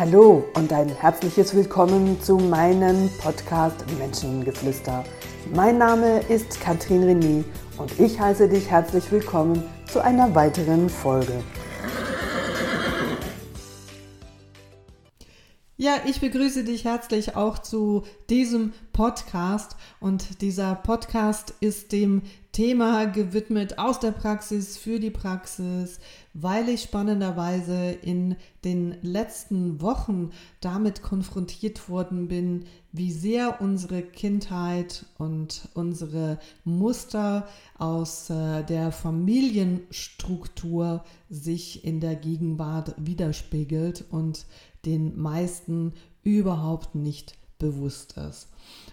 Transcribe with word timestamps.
Hallo 0.00 0.46
und 0.54 0.72
ein 0.72 0.88
herzliches 0.88 1.54
Willkommen 1.54 2.18
zu 2.22 2.38
meinem 2.38 3.10
Podcast 3.20 3.84
Menschengeflüster. 3.98 5.04
Mein 5.54 5.76
Name 5.76 6.20
ist 6.20 6.58
Katrin 6.58 7.02
René 7.02 7.44
und 7.76 8.00
ich 8.00 8.18
heiße 8.18 8.48
dich 8.48 8.70
herzlich 8.70 9.12
willkommen 9.12 9.62
zu 9.92 10.02
einer 10.02 10.34
weiteren 10.34 10.88
Folge. 10.88 11.44
Ja, 15.76 15.96
ich 16.06 16.18
begrüße 16.18 16.64
dich 16.64 16.86
herzlich 16.86 17.36
auch 17.36 17.58
zu 17.58 18.04
diesem 18.30 18.72
Podcast 18.94 19.76
und 20.00 20.40
dieser 20.40 20.76
Podcast 20.76 21.52
ist 21.60 21.92
dem 21.92 22.22
Thema 22.60 23.06
gewidmet 23.06 23.78
aus 23.78 24.00
der 24.00 24.10
Praxis 24.10 24.76
für 24.76 25.00
die 25.00 25.08
Praxis, 25.08 25.98
weil 26.34 26.68
ich 26.68 26.82
spannenderweise 26.82 27.92
in 28.02 28.36
den 28.66 28.96
letzten 29.00 29.80
Wochen 29.80 30.28
damit 30.60 31.00
konfrontiert 31.00 31.88
worden 31.88 32.28
bin, 32.28 32.66
wie 32.92 33.12
sehr 33.12 33.62
unsere 33.62 34.02
Kindheit 34.02 35.06
und 35.16 35.70
unsere 35.72 36.38
Muster 36.64 37.48
aus 37.78 38.28
äh, 38.28 38.62
der 38.62 38.92
Familienstruktur 38.92 41.02
sich 41.30 41.82
in 41.82 41.98
der 41.98 42.14
Gegenwart 42.14 42.94
widerspiegelt 42.98 44.04
und 44.10 44.44
den 44.84 45.18
meisten 45.18 45.94
überhaupt 46.24 46.94
nicht 46.94 47.39
bewusst 47.60 48.16
ist. 48.16 48.48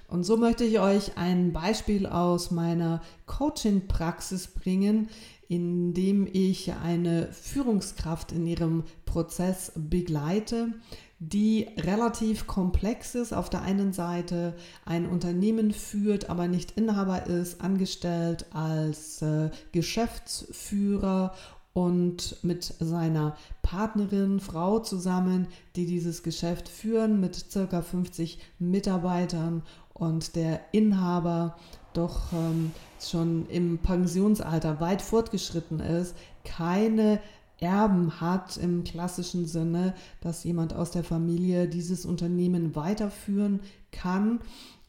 Und 0.08 0.24
so 0.24 0.38
möchte 0.38 0.64
ich 0.64 0.80
euch 0.80 1.18
ein 1.18 1.52
Beispiel 1.52 2.06
aus 2.06 2.52
meiner 2.52 3.02
Coaching-Praxis 3.26 4.48
bringen, 4.48 5.10
in 5.50 5.94
dem 5.94 6.28
ich 6.32 6.74
eine 6.74 7.32
Führungskraft 7.32 8.32
in 8.32 8.46
ihrem 8.46 8.84
Prozess 9.06 9.72
begleite, 9.76 10.74
die 11.20 11.68
relativ 11.78 12.48
komplex 12.48 13.16
ist. 13.16 13.34
Auf 13.34 13.50
der 13.50 13.64
einen 13.64 13.92
Seite 13.92 14.56
ein 14.86 15.08
Unternehmen 15.08 15.72
führt, 15.72 16.30
aber 16.30 16.48
nicht 16.48 16.72
Inhaber 16.72 17.26
ist, 17.26 17.62
angestellt 17.62 18.46
als 18.54 19.22
äh, 19.22 19.50
Geschäftsführer 19.72 21.34
und 21.78 22.44
mit 22.44 22.74
seiner 22.80 23.38
Partnerin, 23.62 24.40
Frau 24.40 24.80
zusammen, 24.80 25.46
die 25.76 25.86
dieses 25.86 26.24
Geschäft 26.24 26.70
führen 26.70 27.20
mit 27.20 27.36
circa 27.36 27.84
50 27.84 28.40
Mitarbeitern 28.58 29.62
und 29.94 30.36
der 30.36 30.60
Inhaber 30.72 31.56
doch 31.94 32.34
ähm, 32.34 32.72
schon 33.00 33.48
im 33.50 33.78
Pensionsalter 33.78 34.80
weit 34.80 35.04
fortgeschritten 35.04 35.80
ist, 35.80 36.16
keine 36.44 37.20
Erben 37.60 38.20
hat 38.22 38.58
im 38.58 38.84
klassischen 38.84 39.46
Sinne, 39.46 39.94
dass 40.20 40.44
jemand 40.44 40.74
aus 40.74 40.90
der 40.90 41.04
Familie 41.04 41.68
dieses 41.68 42.08
Unternehmen 42.08 42.76
weiterführen 42.76 43.60
kann. 43.92 44.40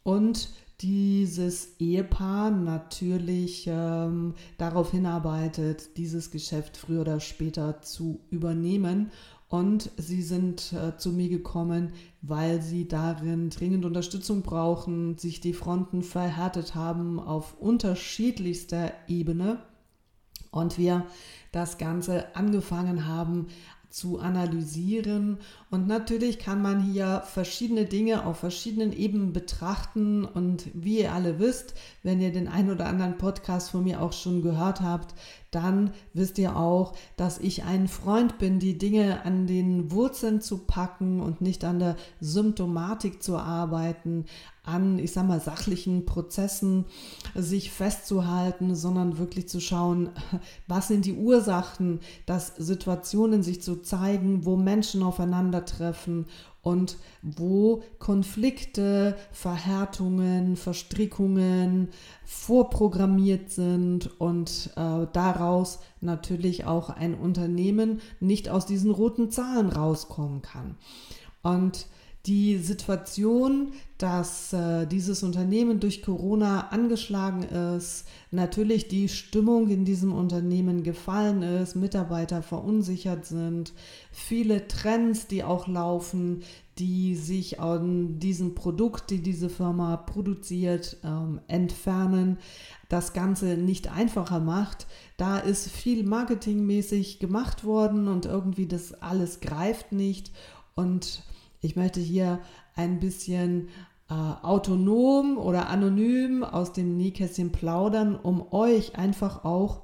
Und 0.05 0.48
dieses 0.81 1.75
Ehepaar 1.81 2.51
natürlich 2.51 3.67
ähm, 3.67 4.34
darauf 4.59 4.93
hinarbeitet, 4.93 5.97
dieses 5.97 6.31
Geschäft 6.31 6.77
früher 6.77 7.01
oder 7.01 7.20
später 7.20 7.81
zu 7.83 8.20
übernehmen. 8.31 9.11
Und 9.48 9.91
sie 9.97 10.23
sind 10.23 10.75
äh, 10.75 10.97
zu 10.98 11.11
mir 11.11 11.29
gekommen, 11.29 11.93
weil 12.20 12.61
sie 12.61 12.87
darin 12.87 13.51
dringend 13.51 13.87
Unterstützung 13.87 14.43
brauchen, 14.43 15.17
sich 15.17 15.41
die 15.41 15.55
Fronten 15.55 16.03
verhärtet 16.03 16.75
haben 16.75 17.19
auf 17.19 17.59
unterschiedlichster 17.59 18.92
Ebene. 19.09 19.59
Und 20.51 20.79
wir 20.79 21.07
das 21.53 21.79
Ganze 21.79 22.35
angefangen 22.37 23.07
haben, 23.07 23.49
zu 23.91 24.19
analysieren. 24.19 25.39
Und 25.71 25.87
natürlich 25.87 26.39
kann 26.39 26.61
man 26.61 26.81
hier 26.81 27.23
verschiedene 27.27 27.86
Dinge 27.86 28.27
auf 28.27 28.39
verschiedenen 28.39 28.92
Ebenen 28.92 29.33
betrachten. 29.33 30.25
Und 30.25 30.67
wie 30.75 31.01
ihr 31.01 31.13
alle 31.13 31.39
wisst, 31.39 31.75
wenn 32.03 32.20
ihr 32.20 32.33
den 32.33 32.48
ein 32.48 32.70
oder 32.70 32.87
anderen 32.87 33.19
Podcast 33.19 33.70
von 33.70 33.85
mir 33.85 34.03
auch 34.03 34.13
schon 34.13 34.42
gehört 34.42 34.81
habt, 34.81 35.14
dann 35.51 35.92
wisst 36.13 36.39
ihr 36.39 36.57
auch, 36.57 36.95
dass 37.17 37.39
ich 37.39 37.64
ein 37.64 37.89
Freund 37.89 38.39
bin, 38.39 38.58
die 38.58 38.77
Dinge 38.77 39.25
an 39.25 39.47
den 39.47 39.91
Wurzeln 39.91 40.42
zu 40.42 40.58
packen 40.58 41.20
und 41.20 41.41
nicht 41.41 41.64
an 41.64 41.79
der 41.79 41.97
Symptomatik 42.20 43.23
zu 43.23 43.39
arbeiten, 43.39 44.27
an, 44.63 44.98
ich 44.98 45.13
sag 45.13 45.27
mal, 45.27 45.41
sachlichen 45.41 46.05
Prozessen 46.05 46.85
sich 47.35 47.70
festzuhalten, 47.70 48.75
sondern 48.75 49.17
wirklich 49.17 49.48
zu 49.48 49.61
schauen, 49.61 50.11
was 50.69 50.89
sind 50.89 51.07
die 51.07 51.14
Ursachen, 51.14 51.38
dass 52.27 52.55
Situationen 52.57 53.43
sich 53.43 53.63
zu 53.63 53.77
zeigen, 53.77 54.45
wo 54.45 54.57
Menschen 54.57 55.03
aufeinandertreffen 55.03 56.27
und 56.63 56.97
wo 57.23 57.83
Konflikte, 57.99 59.17
Verhärtungen, 59.33 60.57
Verstrickungen 60.57 61.89
vorprogrammiert 62.25 63.51
sind 63.51 64.21
und 64.21 64.71
äh, 64.77 65.07
daraus 65.13 65.79
natürlich 66.01 66.67
auch 66.67 66.91
ein 66.91 67.15
Unternehmen 67.15 68.01
nicht 68.20 68.49
aus 68.49 68.67
diesen 68.67 68.91
roten 68.91 69.31
Zahlen 69.31 69.70
rauskommen 69.70 70.43
kann. 70.43 70.77
Und 71.43 71.87
die 72.27 72.58
Situation, 72.58 73.73
dass 73.96 74.52
äh, 74.52 74.86
dieses 74.86 75.23
Unternehmen 75.23 75.80
durch 75.80 76.02
Corona 76.02 76.68
angeschlagen 76.68 77.42
ist, 77.45 78.06
natürlich 78.30 78.89
die 78.89 79.08
Stimmung 79.08 79.68
in 79.70 79.84
diesem 79.84 80.12
Unternehmen 80.12 80.83
gefallen 80.83 81.42
ist, 81.42 81.74
Mitarbeiter 81.74 82.42
verunsichert 82.42 83.24
sind, 83.24 83.73
viele 84.11 84.68
Trends, 84.68 85.27
die 85.27 85.42
auch 85.42 85.68
laufen, 85.68 86.42
die 86.78 87.17
sich 87.17 87.61
an 87.61 88.18
diesem 88.18 88.55
Produkt, 88.55 89.11
die 89.11 89.23
diese 89.23 89.48
Firma 89.48 89.96
produziert, 89.96 90.98
ähm, 91.05 91.40
entfernen, 91.48 92.39
das 92.89 93.12
Ganze 93.12 93.57
nicht 93.57 93.90
einfacher 93.90 94.40
macht. 94.40 94.86
Da 95.17 95.39
ist 95.39 95.70
viel 95.70 96.05
marketingmäßig 96.05 97.18
gemacht 97.18 97.64
worden 97.64 98.07
und 98.07 98.27
irgendwie 98.27 98.67
das 98.67 98.92
alles 98.95 99.40
greift 99.40 99.92
nicht 99.92 100.30
und 100.74 101.23
ich 101.61 101.77
möchte 101.77 102.01
hier 102.01 102.41
ein 102.74 103.01
bisschen 103.01 103.69
äh, 104.08 104.14
autonom 104.14 105.39
oder 105.39 105.69
anonym 105.69 106.45
aus 106.45 106.73
dem 106.73 106.96
Nähkästchen 106.96 107.52
plaudern, 107.52 108.17
um 108.17 108.52
euch 108.52 108.96
einfach 108.96 109.45
auch 109.45 109.83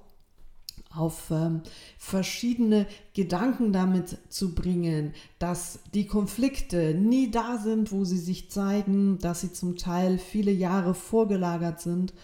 auf 0.94 1.30
ähm, 1.30 1.62
verschiedene 1.98 2.86
Gedanken 3.14 3.72
damit 3.72 4.16
zu 4.28 4.54
bringen, 4.54 5.12
dass 5.38 5.80
die 5.92 6.06
Konflikte 6.06 6.94
nie 6.94 7.30
da 7.30 7.58
sind, 7.58 7.90
wo 7.92 8.04
sie 8.04 8.18
sich 8.18 8.50
zeigen, 8.50 9.18
dass 9.18 9.40
sie 9.40 9.52
zum 9.52 9.76
Teil 9.76 10.18
viele 10.18 10.52
Jahre 10.52 10.94
vorgelagert 10.94 11.80
sind. 11.80 12.14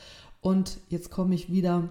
Und 0.40 0.78
jetzt 0.88 1.10
komme 1.10 1.34
ich 1.34 1.52
wieder 1.52 1.88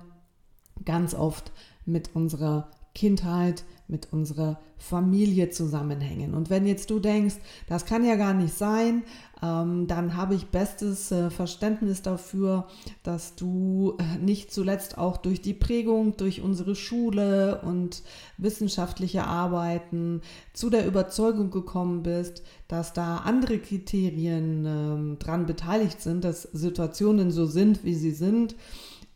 ganz 0.86 1.14
oft 1.14 1.52
mit 1.86 2.16
unserer 2.16 2.72
Kindheit, 2.96 3.64
mit 3.90 4.14
unserer 4.14 4.60
Familie 4.78 5.50
zusammenhängen. 5.50 6.34
Und 6.34 6.50
wenn 6.50 6.66
jetzt 6.66 6.90
du 6.90 7.00
denkst, 7.00 7.36
das 7.68 7.86
kann 7.86 8.06
ja 8.06 8.16
gar 8.16 8.34
nicht 8.34 8.54
sein, 8.54 9.04
ähm, 9.42 9.88
dann 9.88 10.16
habe 10.16 10.36
ich 10.36 10.48
bestes 10.48 11.12
äh, 11.12 11.30
Verständnis 11.30 12.02
dafür, 12.02 12.68
dass 13.04 13.36
du 13.36 13.98
äh, 13.98 14.18
nicht 14.18 14.54
zuletzt 14.54 14.98
auch 14.98 15.18
durch 15.18 15.42
die 15.42 15.54
Prägung, 15.54 16.18
durch 16.18 16.42
unsere 16.42 16.76
Schule 16.76 17.62
und 17.62 18.04
wissenschaftliche 18.38 19.26
Arbeiten 19.26 20.22
zu 20.54 20.70
der 20.70 20.86
Überzeugung 20.86 21.52
gekommen 21.52 22.04
bist, 22.04 22.44
dass 22.68 22.94
da 22.94 23.18
andere 23.18 23.60
Kriterien 23.60 24.66
ähm, 24.66 25.20
dran 25.20 25.46
beteiligt 25.46 26.02
sind, 26.02 26.24
dass 26.24 26.44
Situationen 26.44 27.32
so 27.32 27.46
sind, 27.46 27.84
wie 27.84 27.96
sie 27.96 28.12
sind 28.12 28.56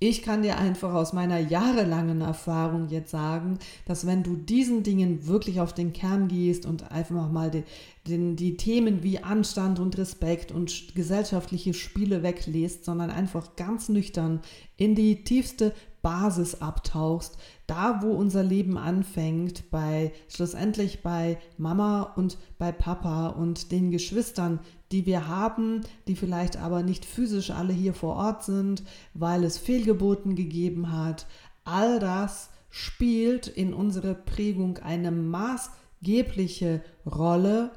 ich 0.10 0.22
kann 0.22 0.42
dir 0.42 0.58
einfach 0.58 0.94
aus 0.94 1.14
meiner 1.14 1.40
jahrelangen 1.40 2.20
Erfahrung 2.20 2.90
jetzt 2.90 3.12
sagen, 3.12 3.58
dass 3.86 4.06
wenn 4.06 4.22
du 4.22 4.36
diesen 4.36 4.84
Dingen 4.84 5.28
wirklich 5.28 5.62
auf 5.62 5.74
den 5.74 5.94
Kern 5.94 6.28
gehst 6.28 6.66
und 6.66 6.92
einfach 6.92 7.32
mal 7.32 7.50
den, 7.50 7.64
den, 8.06 8.36
die 8.36 8.58
Themen 8.58 9.02
wie 9.02 9.20
Anstand 9.20 9.80
und 9.80 9.98
Respekt 9.98 10.52
und 10.52 10.94
gesellschaftliche 10.94 11.74
Spiele 11.74 12.22
weglässt, 12.22 12.84
sondern 12.84 13.12
einfach 13.12 13.56
ganz 13.56 13.88
nüchtern 13.88 14.42
in 14.76 14.94
die 14.94 15.24
tiefste 15.24 15.74
Basis 16.02 16.56
abtauchst, 16.56 17.38
da 17.66 18.02
wo 18.02 18.12
unser 18.12 18.44
Leben 18.44 18.78
anfängt, 18.78 19.72
bei 19.72 20.12
schlussendlich 20.28 21.02
bei 21.02 21.38
Mama 21.58 22.02
und 22.18 22.38
bei 22.58 22.74
Papa 22.74 23.30
und 23.30 23.72
den 23.72 23.90
Geschwistern, 23.90 24.60
die 24.94 25.06
wir 25.06 25.28
haben, 25.28 25.82
die 26.08 26.16
vielleicht 26.16 26.58
aber 26.58 26.84
nicht 26.84 27.04
physisch 27.04 27.50
alle 27.50 27.74
hier 27.74 27.94
vor 27.94 28.16
Ort 28.16 28.44
sind, 28.44 28.84
weil 29.14 29.44
es 29.44 29.58
Fehlgeburten 29.58 30.36
gegeben 30.36 30.92
hat. 30.92 31.26
All 31.66 32.00
das 32.00 32.50
spielt 32.70 33.48
in 33.48 33.74
unserer 33.74 34.14
Prägung 34.14 34.78
eine 34.78 35.12
maßgebliche 35.12 36.82
Rolle, 37.06 37.72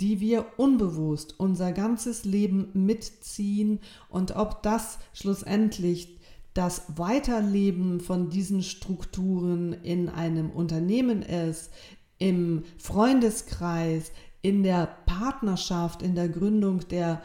die 0.00 0.20
wir 0.20 0.44
unbewusst 0.58 1.40
unser 1.40 1.72
ganzes 1.72 2.24
Leben 2.24 2.68
mitziehen 2.74 3.80
und 4.08 4.36
ob 4.36 4.62
das 4.62 4.98
schlussendlich 5.12 6.18
das 6.54 6.84
Weiterleben 6.96 8.00
von 8.00 8.30
diesen 8.30 8.62
Strukturen 8.62 9.72
in 9.72 10.08
einem 10.08 10.50
Unternehmen 10.50 11.22
ist, 11.22 11.70
im 12.18 12.64
Freundeskreis, 12.78 14.10
in 14.42 14.62
der 14.62 14.88
Partnerschaft, 15.06 16.02
in 16.02 16.14
der 16.14 16.28
Gründung 16.28 16.86
der, 16.88 17.22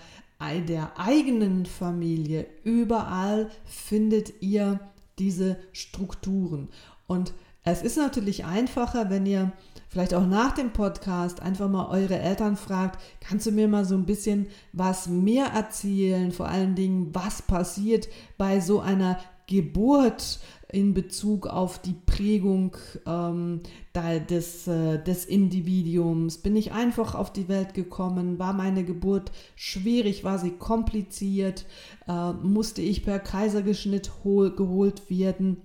der 0.67 0.99
eigenen 0.99 1.65
Familie, 1.65 2.47
überall 2.63 3.49
findet 3.65 4.41
ihr 4.41 4.79
diese 5.19 5.57
Strukturen. 5.71 6.69
Und 7.07 7.33
es 7.63 7.81
ist 7.81 7.97
natürlich 7.97 8.43
einfacher, 8.43 9.09
wenn 9.09 9.25
ihr 9.25 9.53
vielleicht 9.87 10.13
auch 10.13 10.25
nach 10.25 10.53
dem 10.53 10.73
Podcast 10.73 11.41
einfach 11.41 11.69
mal 11.69 11.87
eure 11.87 12.19
Eltern 12.19 12.57
fragt, 12.57 12.99
kannst 13.21 13.45
du 13.45 13.51
mir 13.51 13.67
mal 13.67 13.85
so 13.85 13.95
ein 13.95 14.05
bisschen 14.05 14.47
was 14.73 15.07
mehr 15.07 15.45
erzählen, 15.45 16.31
vor 16.31 16.47
allen 16.49 16.75
Dingen, 16.75 17.13
was 17.13 17.41
passiert 17.41 18.09
bei 18.37 18.59
so 18.59 18.81
einer 18.81 19.19
Geburt 19.47 20.39
in 20.73 20.93
Bezug 20.93 21.47
auf 21.47 21.79
die 21.79 21.95
Prägung 22.05 22.75
ähm, 23.05 23.61
des, 23.95 24.67
äh, 24.67 25.01
des 25.01 25.25
Individuums. 25.25 26.39
Bin 26.39 26.55
ich 26.55 26.71
einfach 26.71 27.15
auf 27.15 27.31
die 27.31 27.47
Welt 27.47 27.73
gekommen? 27.73 28.39
War 28.39 28.53
meine 28.53 28.83
Geburt 28.83 29.31
schwierig? 29.55 30.23
War 30.23 30.39
sie 30.39 30.51
kompliziert? 30.51 31.65
Äh, 32.07 32.33
musste 32.33 32.81
ich 32.81 33.03
per 33.03 33.19
Kaisergeschnitt 33.19 34.11
geholt 34.23 35.09
werden? 35.09 35.57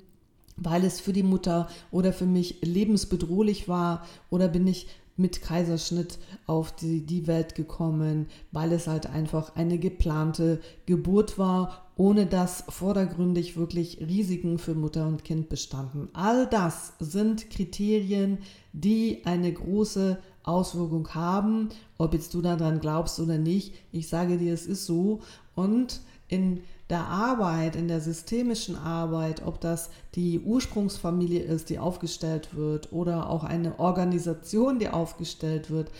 weil 0.61 0.85
es 0.85 0.99
für 0.99 1.13
die 1.13 1.23
Mutter 1.23 1.69
oder 1.93 2.13
für 2.13 2.27
mich 2.27 2.57
lebensbedrohlich 2.63 3.69
war 3.69 4.05
oder 4.29 4.49
bin 4.49 4.67
ich 4.67 4.89
mit 5.19 5.43
Kaiserschnitt 5.43 6.19
auf 6.47 6.75
die, 6.75 7.05
die 7.05 7.27
Welt 7.27 7.55
gekommen, 7.55 8.27
weil 8.53 8.73
es 8.73 8.87
halt 8.87 9.07
einfach 9.07 9.57
eine 9.57 9.79
geplante 9.79 10.61
Geburt 10.87 11.39
war, 11.39 11.91
ohne 11.97 12.27
dass 12.27 12.65
vordergründig 12.69 13.57
wirklich 13.57 14.01
Risiken 14.01 14.59
für 14.59 14.75
Mutter 14.75 15.07
und 15.07 15.25
Kind 15.25 15.49
bestanden. 15.49 16.09
All 16.13 16.47
das 16.47 16.95
sind 17.01 17.51
Kriterien, 17.51 18.39
die 18.73 19.23
eine 19.25 19.53
große 19.53 20.19
Auswirkung 20.45 21.09
haben, 21.15 21.71
ob 21.99 22.15
jetzt 22.15 22.33
du 22.33 22.41
daran 22.41 22.81
glaubst 22.81 23.19
oder 23.19 23.37
nicht. 23.37 23.75
Ich 23.93 24.09
sage 24.09 24.39
dir, 24.39 24.55
es 24.55 24.67
ist 24.67 24.87
so. 24.87 25.21
Und 25.55 26.01
in 26.29 26.61
der 26.91 27.07
Arbeit, 27.07 27.77
in 27.77 27.89
der 27.89 28.01
systemischen 28.01 28.77
Arbeit, 28.77 29.47
ob 29.47 29.61
das 29.61 29.91
die 30.15 30.41
Ursprungsfamilie 30.41 31.43
ist, 31.43 31.69
die 31.69 31.79
aufgestellt 31.79 32.55
wird 32.55 32.93
oder 32.93 33.29
auch 33.29 33.45
eine 33.45 33.79
Organisation, 33.79 34.79
die 34.79 34.89
aufgestellt 34.89 35.71
wird, 35.71 35.91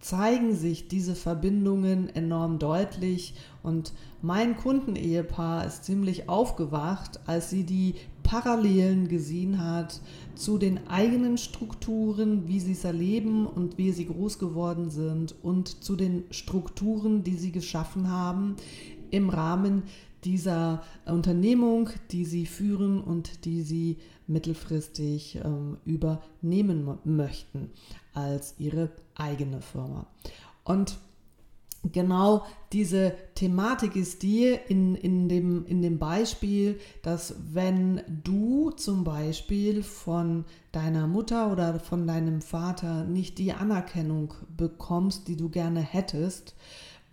zeigen 0.00 0.54
sich 0.54 0.86
diese 0.86 1.14
Verbindungen 1.14 2.14
enorm 2.14 2.58
deutlich. 2.58 3.34
Und 3.62 3.94
mein 4.20 4.54
Kundenehepaar 4.54 5.66
ist 5.66 5.84
ziemlich 5.84 6.28
aufgewacht, 6.28 7.20
als 7.24 7.48
sie 7.48 7.64
die 7.64 7.94
Parallelen 8.22 9.08
gesehen 9.08 9.64
hat 9.64 10.02
zu 10.34 10.58
den 10.58 10.88
eigenen 10.88 11.38
Strukturen, 11.38 12.48
wie 12.48 12.60
sie 12.60 12.72
es 12.72 12.84
erleben 12.84 13.46
und 13.46 13.78
wie 13.78 13.92
sie 13.92 14.06
groß 14.06 14.38
geworden 14.38 14.90
sind 14.90 15.34
und 15.42 15.82
zu 15.82 15.96
den 15.96 16.24
Strukturen, 16.30 17.24
die 17.24 17.36
sie 17.36 17.52
geschaffen 17.52 18.10
haben 18.10 18.56
im 19.10 19.30
Rahmen 19.30 19.84
dieser 20.24 20.82
Unternehmung, 21.06 21.90
die 22.10 22.24
sie 22.24 22.46
führen 22.46 23.02
und 23.02 23.44
die 23.44 23.62
sie 23.62 23.98
mittelfristig 24.26 25.40
ähm, 25.44 25.76
übernehmen 25.84 26.98
möchten 27.04 27.70
als 28.12 28.54
ihre 28.58 28.90
eigene 29.14 29.60
Firma. 29.60 30.06
Und 30.64 30.98
genau 31.92 32.44
diese 32.72 33.14
Thematik 33.34 33.96
ist 33.96 34.22
die 34.22 34.56
in, 34.68 34.94
in, 34.94 35.28
dem, 35.28 35.66
in 35.66 35.82
dem 35.82 35.98
Beispiel, 35.98 36.80
dass 37.02 37.34
wenn 37.52 38.00
du 38.08 38.70
zum 38.70 39.04
Beispiel 39.04 39.82
von 39.82 40.44
deiner 40.72 41.06
Mutter 41.06 41.52
oder 41.52 41.78
von 41.80 42.06
deinem 42.06 42.40
Vater 42.40 43.04
nicht 43.04 43.38
die 43.38 43.52
Anerkennung 43.52 44.34
bekommst, 44.56 45.28
die 45.28 45.36
du 45.36 45.48
gerne 45.50 45.80
hättest, 45.80 46.54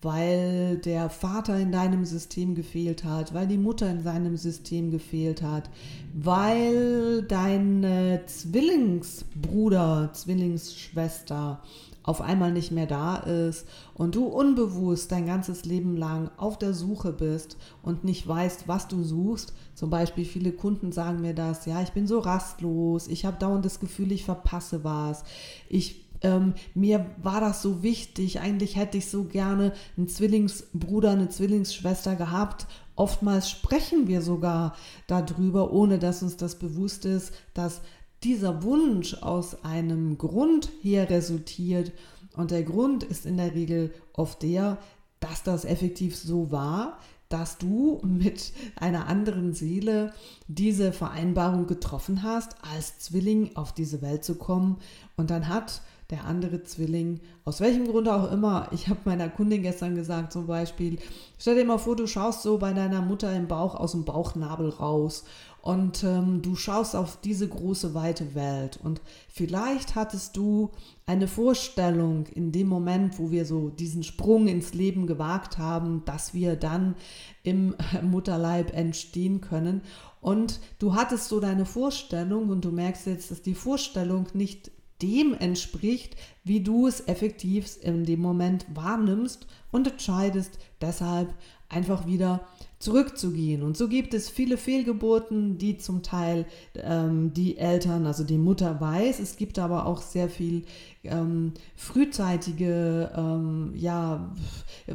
weil 0.02 0.78
der 0.78 1.10
Vater 1.10 1.58
in 1.60 1.72
deinem 1.72 2.06
System 2.06 2.56
gefehlt 2.56 3.04
hat, 3.04 3.34
weil 3.34 3.48
die 3.48 3.58
Mutter 3.58 3.90
in 3.90 4.02
seinem 4.02 4.36
System 4.38 4.92
gefehlt 4.92 5.42
hat, 5.44 5.70
weil 6.14 7.22
dein 7.24 7.86
Zwillingsbruder, 8.26 10.10
Zwillingsschwester 10.14 11.62
auf 12.04 12.22
einmal 12.22 12.52
nicht 12.52 12.72
mehr 12.72 12.88
da 12.88 13.18
ist 13.18 13.68
und 13.94 14.16
du 14.16 14.26
unbewusst 14.26 15.12
dein 15.12 15.28
ganzes 15.28 15.66
Leben 15.66 15.96
lang 15.96 16.32
auf 16.38 16.58
der 16.58 16.74
Suche 16.74 17.14
bist 17.14 17.58
und 17.84 18.04
nicht 18.04 18.28
weißt, 18.28 18.68
was 18.68 18.88
du 18.88 19.04
suchst. 19.04 19.54
Zum 19.76 19.90
Beispiel 19.90 20.26
viele 20.26 20.52
Kunden 20.52 20.92
sagen 20.92 21.22
mir 21.22 21.36
das, 21.36 21.66
ja, 21.66 21.82
ich 21.82 21.92
bin 21.92 22.08
so 22.08 22.20
rastlos, 22.20 23.08
ich 23.08 23.26
habe 23.26 23.38
dauernd 23.38 23.66
das 23.66 23.80
Gefühl, 23.80 24.12
ich 24.12 24.26
verpasse 24.26 24.84
was, 24.84 25.24
ich 25.70 26.06
ähm, 26.22 26.54
mir 26.74 27.06
war 27.22 27.42
das 27.42 27.62
so 27.62 27.84
wichtig. 27.84 28.40
Eigentlich 28.40 28.76
hätte 28.76 28.98
ich 28.98 29.10
so 29.10 29.24
gerne 29.24 29.74
einen 29.98 30.08
Zwillingsbruder, 30.08 31.12
eine 31.12 31.30
Zwillingsschwester 31.30 32.16
gehabt. 32.16 32.68
Oftmals 32.96 33.50
sprechen 33.50 34.08
wir 34.08 34.22
sogar 34.22 34.76
darüber, 35.08 35.72
ohne 35.72 35.98
dass 36.00 36.22
uns 36.22 36.38
das 36.38 36.60
bewusst 36.60 37.06
ist, 37.06 37.34
dass 37.54 37.82
dieser 38.24 38.64
Wunsch 38.64 39.16
aus 39.16 39.64
einem 39.66 40.18
Grund 40.18 40.70
her 40.82 41.10
resultiert. 41.10 41.92
Und 42.36 42.52
der 42.52 42.64
Grund 42.64 43.04
ist 43.04 43.26
in 43.26 43.38
der 43.38 43.56
Regel 43.56 43.94
oft 44.14 44.44
der, 44.44 44.78
dass 45.20 45.44
das 45.44 45.66
effektiv 45.66 46.16
so 46.16 46.52
war, 46.52 47.00
dass 47.30 47.58
du 47.58 48.02
mit 48.04 48.52
einer 48.76 49.08
anderen 49.08 49.54
Seele 49.54 50.14
diese 50.48 50.92
Vereinbarung 50.92 51.66
getroffen 51.66 52.24
hast, 52.24 52.56
als 52.62 53.00
Zwilling 53.00 53.56
auf 53.56 53.74
diese 53.74 54.02
Welt 54.02 54.24
zu 54.24 54.36
kommen. 54.36 54.78
Und 55.16 55.30
dann 55.30 55.48
hat 55.48 55.82
der 56.12 56.26
andere 56.26 56.62
Zwilling, 56.64 57.22
aus 57.46 57.62
welchem 57.62 57.88
Grund 57.88 58.08
auch 58.10 58.32
immer, 58.32 58.68
ich 58.72 58.90
habe 58.90 59.00
meiner 59.06 59.30
Kundin 59.30 59.64
gestern 59.64 59.96
gesagt 59.96 60.34
zum 60.34 60.46
Beispiel, 60.46 61.00
stell 61.40 61.56
dir 61.56 61.66
mal 61.66 61.78
vor, 61.78 61.96
du 61.96 62.06
schaust 62.06 62.44
so 62.44 62.58
bei 62.58 62.74
deiner 62.74 63.02
Mutter 63.02 63.34
im 63.34 63.48
Bauch 63.48 63.76
aus 63.76 63.94
dem 63.94 64.04
Bauchnabel 64.04 64.70
raus 64.70 65.24
und 65.62 66.04
ähm, 66.04 66.42
du 66.42 66.56
schaust 66.56 66.96
auf 66.96 67.20
diese 67.22 67.48
große, 67.48 67.94
weite 67.94 68.34
Welt. 68.34 68.80
Und 68.84 69.00
vielleicht 69.30 69.96
hattest 69.96 70.36
du 70.36 70.72
eine 71.06 71.28
Vorstellung 71.28 72.26
in 72.28 72.52
dem 72.52 72.68
Moment, 72.68 73.20
wo 73.20 73.30
wir 73.32 73.46
so 73.46 73.70
diesen 73.70 74.04
Sprung 74.04 74.48
ins 74.48 74.74
Leben 74.74 75.06
gewagt 75.06 75.60
haben, 75.60 76.04
dass 76.06 76.34
wir 76.34 76.56
dann 76.56 76.96
im 77.44 77.76
Mutterleib 78.02 78.76
entstehen 78.76 79.40
können. 79.40 79.82
Und 80.20 80.60
du 80.80 80.96
hattest 80.96 81.30
so 81.30 81.40
deine 81.40 81.66
Vorstellung 81.66 82.50
und 82.50 82.66
du 82.66 82.72
merkst 82.72 83.06
jetzt, 83.06 83.32
dass 83.32 83.42
die 83.42 83.56
Vorstellung 83.56 84.28
nicht 84.34 84.72
dem 85.02 85.34
entspricht, 85.34 86.16
wie 86.44 86.62
du 86.62 86.88
es 86.88 87.08
effektiv 87.08 87.78
in 87.82 88.06
dem 88.06 88.20
Moment 88.20 88.66
wahrnimmst 88.74 89.48
und 89.72 89.88
entscheidest. 89.88 90.60
Deshalb 90.80 91.34
einfach 91.70 92.06
wieder 92.06 92.48
zurückzugehen. 92.82 93.62
Und 93.62 93.78
so 93.78 93.88
gibt 93.88 94.14
es 94.14 94.30
viele 94.30 94.58
Fehlgeburten, 94.58 95.58
die 95.58 95.78
zum 95.78 96.02
Teil 96.02 96.46
ähm, 96.76 97.32
die 97.34 97.58
Eltern, 97.58 98.08
also 98.08 98.24
die 98.24 98.38
Mutter 98.40 98.82
weiß. 98.82 99.20
Es 99.20 99.38
gibt 99.38 99.60
aber 99.60 99.86
auch 99.86 100.02
sehr 100.02 100.30
viel 100.30 100.64
ähm, 101.04 101.54
frühzeitige 101.76 103.12
ähm, 103.16 103.74
ja, 103.76 104.34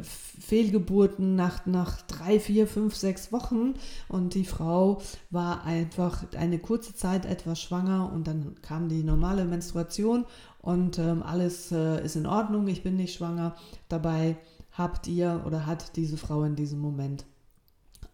Fehlgeburten 0.01 1.35
nach, 1.35 1.65
nach 1.65 2.01
drei, 2.01 2.39
vier, 2.39 2.67
fünf, 2.67 2.95
sechs 2.95 3.31
Wochen. 3.31 3.75
Und 4.09 4.33
die 4.33 4.45
Frau 4.45 5.01
war 5.29 5.63
einfach 5.63 6.25
eine 6.37 6.59
kurze 6.59 6.93
Zeit 6.93 7.25
etwas 7.25 7.61
schwanger 7.61 8.11
und 8.13 8.27
dann 8.27 8.55
kam 8.61 8.89
die 8.89 9.03
normale 9.03 9.45
Menstruation 9.45 10.25
und 10.59 10.99
ähm, 10.99 11.23
alles 11.23 11.71
äh, 11.71 12.03
ist 12.03 12.17
in 12.17 12.25
Ordnung, 12.25 12.67
ich 12.67 12.83
bin 12.83 12.97
nicht 12.97 13.13
schwanger. 13.13 13.55
Dabei 13.87 14.35
habt 14.73 15.07
ihr 15.07 15.43
oder 15.45 15.65
hat 15.65 15.95
diese 15.95 16.17
Frau 16.17 16.43
in 16.43 16.57
diesem 16.57 16.79
Moment 16.79 17.25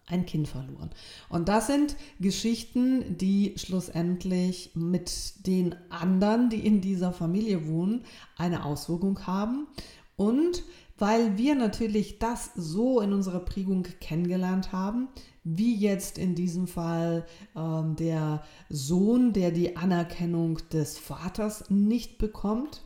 ein 0.05 0.25
Kind 0.25 0.47
verloren. 0.47 0.89
Und 1.29 1.47
das 1.49 1.67
sind 1.67 1.95
Geschichten, 2.19 3.17
die 3.17 3.53
schlussendlich 3.57 4.71
mit 4.75 5.45
den 5.47 5.75
anderen, 5.89 6.49
die 6.49 6.65
in 6.65 6.81
dieser 6.81 7.13
Familie 7.13 7.67
wohnen, 7.67 8.03
eine 8.35 8.65
Auswirkung 8.65 9.25
haben. 9.25 9.67
Und 10.15 10.63
weil 10.97 11.37
wir 11.37 11.55
natürlich 11.55 12.19
das 12.19 12.51
so 12.55 13.01
in 13.01 13.13
unserer 13.13 13.39
Prägung 13.39 13.83
kennengelernt 13.99 14.71
haben, 14.71 15.07
wie 15.43 15.75
jetzt 15.75 16.17
in 16.17 16.35
diesem 16.35 16.67
Fall 16.67 17.25
ähm, 17.55 17.95
der 17.95 18.43
Sohn, 18.69 19.33
der 19.33 19.51
die 19.51 19.75
Anerkennung 19.75 20.59
des 20.71 20.97
Vaters 20.97 21.69
nicht 21.69 22.17
bekommt, 22.17 22.83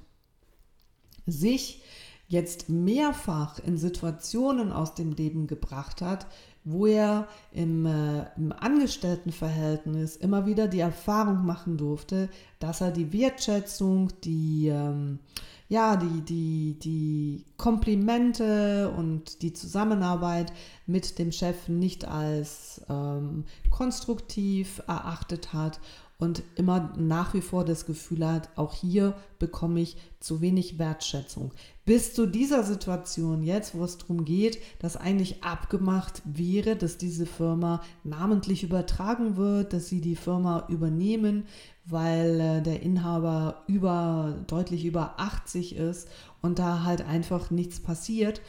sich 1.25 1.83
jetzt 2.27 2.69
mehrfach 2.69 3.59
in 3.59 3.77
Situationen 3.77 4.71
aus 4.71 4.95
dem 4.95 5.11
Leben 5.11 5.47
gebracht 5.47 6.01
hat, 6.01 6.27
wo 6.69 6.85
er 6.85 7.27
im, 7.51 7.85
äh, 7.85 8.25
im, 8.35 8.51
Angestelltenverhältnis 8.51 10.17
immer 10.17 10.45
wieder 10.45 10.67
die 10.67 10.81
Erfahrung 10.81 11.45
machen 11.45 11.77
durfte, 11.77 12.29
dass 12.59 12.81
er 12.81 12.91
die 12.91 13.13
Wertschätzung, 13.13 14.11
die, 14.25 14.67
ähm, 14.67 15.19
ja, 15.69 15.95
die, 15.95 16.21
die, 16.21 16.77
die 16.79 17.45
Komplimente 17.55 18.91
und 18.97 19.41
die 19.41 19.53
Zusammenarbeit 19.53 20.51
mit 20.85 21.19
dem 21.19 21.31
Chef 21.31 21.69
nicht 21.69 22.05
als 22.05 22.81
ähm, 22.89 23.45
konstruktiv 23.69 24.81
erachtet 24.87 25.53
hat 25.53 25.79
und 26.19 26.41
immer 26.55 26.93
nach 26.97 27.33
wie 27.35 27.41
vor 27.41 27.63
das 27.63 27.85
Gefühl 27.85 28.27
hat, 28.27 28.49
auch 28.55 28.73
hier 28.73 29.13
bekomme 29.37 29.81
ich 29.81 29.97
zu 30.19 30.41
wenig 30.41 30.79
Wertschätzung. 30.79 31.53
Bis 31.85 32.15
zu 32.15 32.25
dieser 32.25 32.63
Situation 32.63 33.43
jetzt, 33.43 33.75
wo 33.75 33.83
es 33.83 33.99
darum 33.99 34.25
geht, 34.25 34.59
dass 34.79 34.97
eigentlich 34.97 35.43
abgemacht 35.43 36.23
wäre, 36.25 36.75
dass 36.75 36.97
diese 36.97 37.27
Firma 37.27 37.81
namentlich 38.03 38.63
übertragen 38.63 39.37
wird, 39.37 39.73
dass 39.73 39.87
sie 39.87 40.01
die 40.01 40.15
Firma 40.15 40.65
übernehmen, 40.69 41.45
weil 41.85 42.39
äh, 42.39 42.61
der 42.61 42.81
Inhaber 42.81 43.63
über 43.67 44.43
deutlich 44.47 44.85
über 44.85 45.19
80 45.19 45.75
ist 45.75 46.09
und 46.41 46.57
da 46.57 46.83
halt 46.83 47.01
einfach 47.01 47.51
nichts 47.51 47.79
passiert 47.79 48.41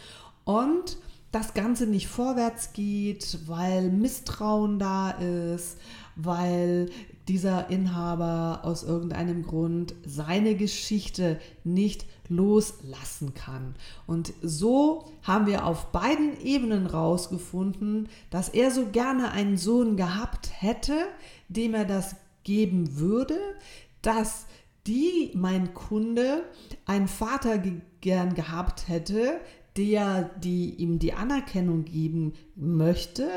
und 0.44 0.96
das 1.30 1.52
Ganze 1.52 1.86
nicht 1.86 2.08
vorwärts 2.08 2.72
geht, 2.72 3.40
weil 3.46 3.90
Misstrauen 3.90 4.78
da 4.78 5.10
ist, 5.10 5.76
weil 6.16 6.88
dieser 7.28 7.68
Inhaber 7.68 8.60
aus 8.64 8.82
irgendeinem 8.82 9.42
Grund 9.42 9.94
seine 10.04 10.54
Geschichte 10.54 11.38
nicht 11.62 12.06
loslassen 12.28 13.34
kann. 13.34 13.74
Und 14.06 14.32
so 14.42 15.04
haben 15.22 15.46
wir 15.46 15.66
auf 15.66 15.92
beiden 15.92 16.40
Ebenen 16.42 16.86
rausgefunden, 16.86 18.08
dass 18.30 18.48
er 18.48 18.70
so 18.70 18.86
gerne 18.86 19.30
einen 19.32 19.56
Sohn 19.56 19.96
gehabt 19.96 20.50
hätte, 20.60 20.94
dem 21.48 21.74
er 21.74 21.84
das 21.84 22.16
geben 22.44 22.98
würde, 22.98 23.38
dass 24.02 24.46
die 24.86 25.32
mein 25.34 25.74
Kunde 25.74 26.44
einen 26.86 27.08
Vater 27.08 27.62
gern 28.00 28.34
gehabt 28.34 28.88
hätte, 28.88 29.40
der 29.76 30.30
die 30.42 30.74
ihm 30.74 30.98
die 30.98 31.12
Anerkennung 31.12 31.84
geben 31.84 32.32
möchte 32.56 33.28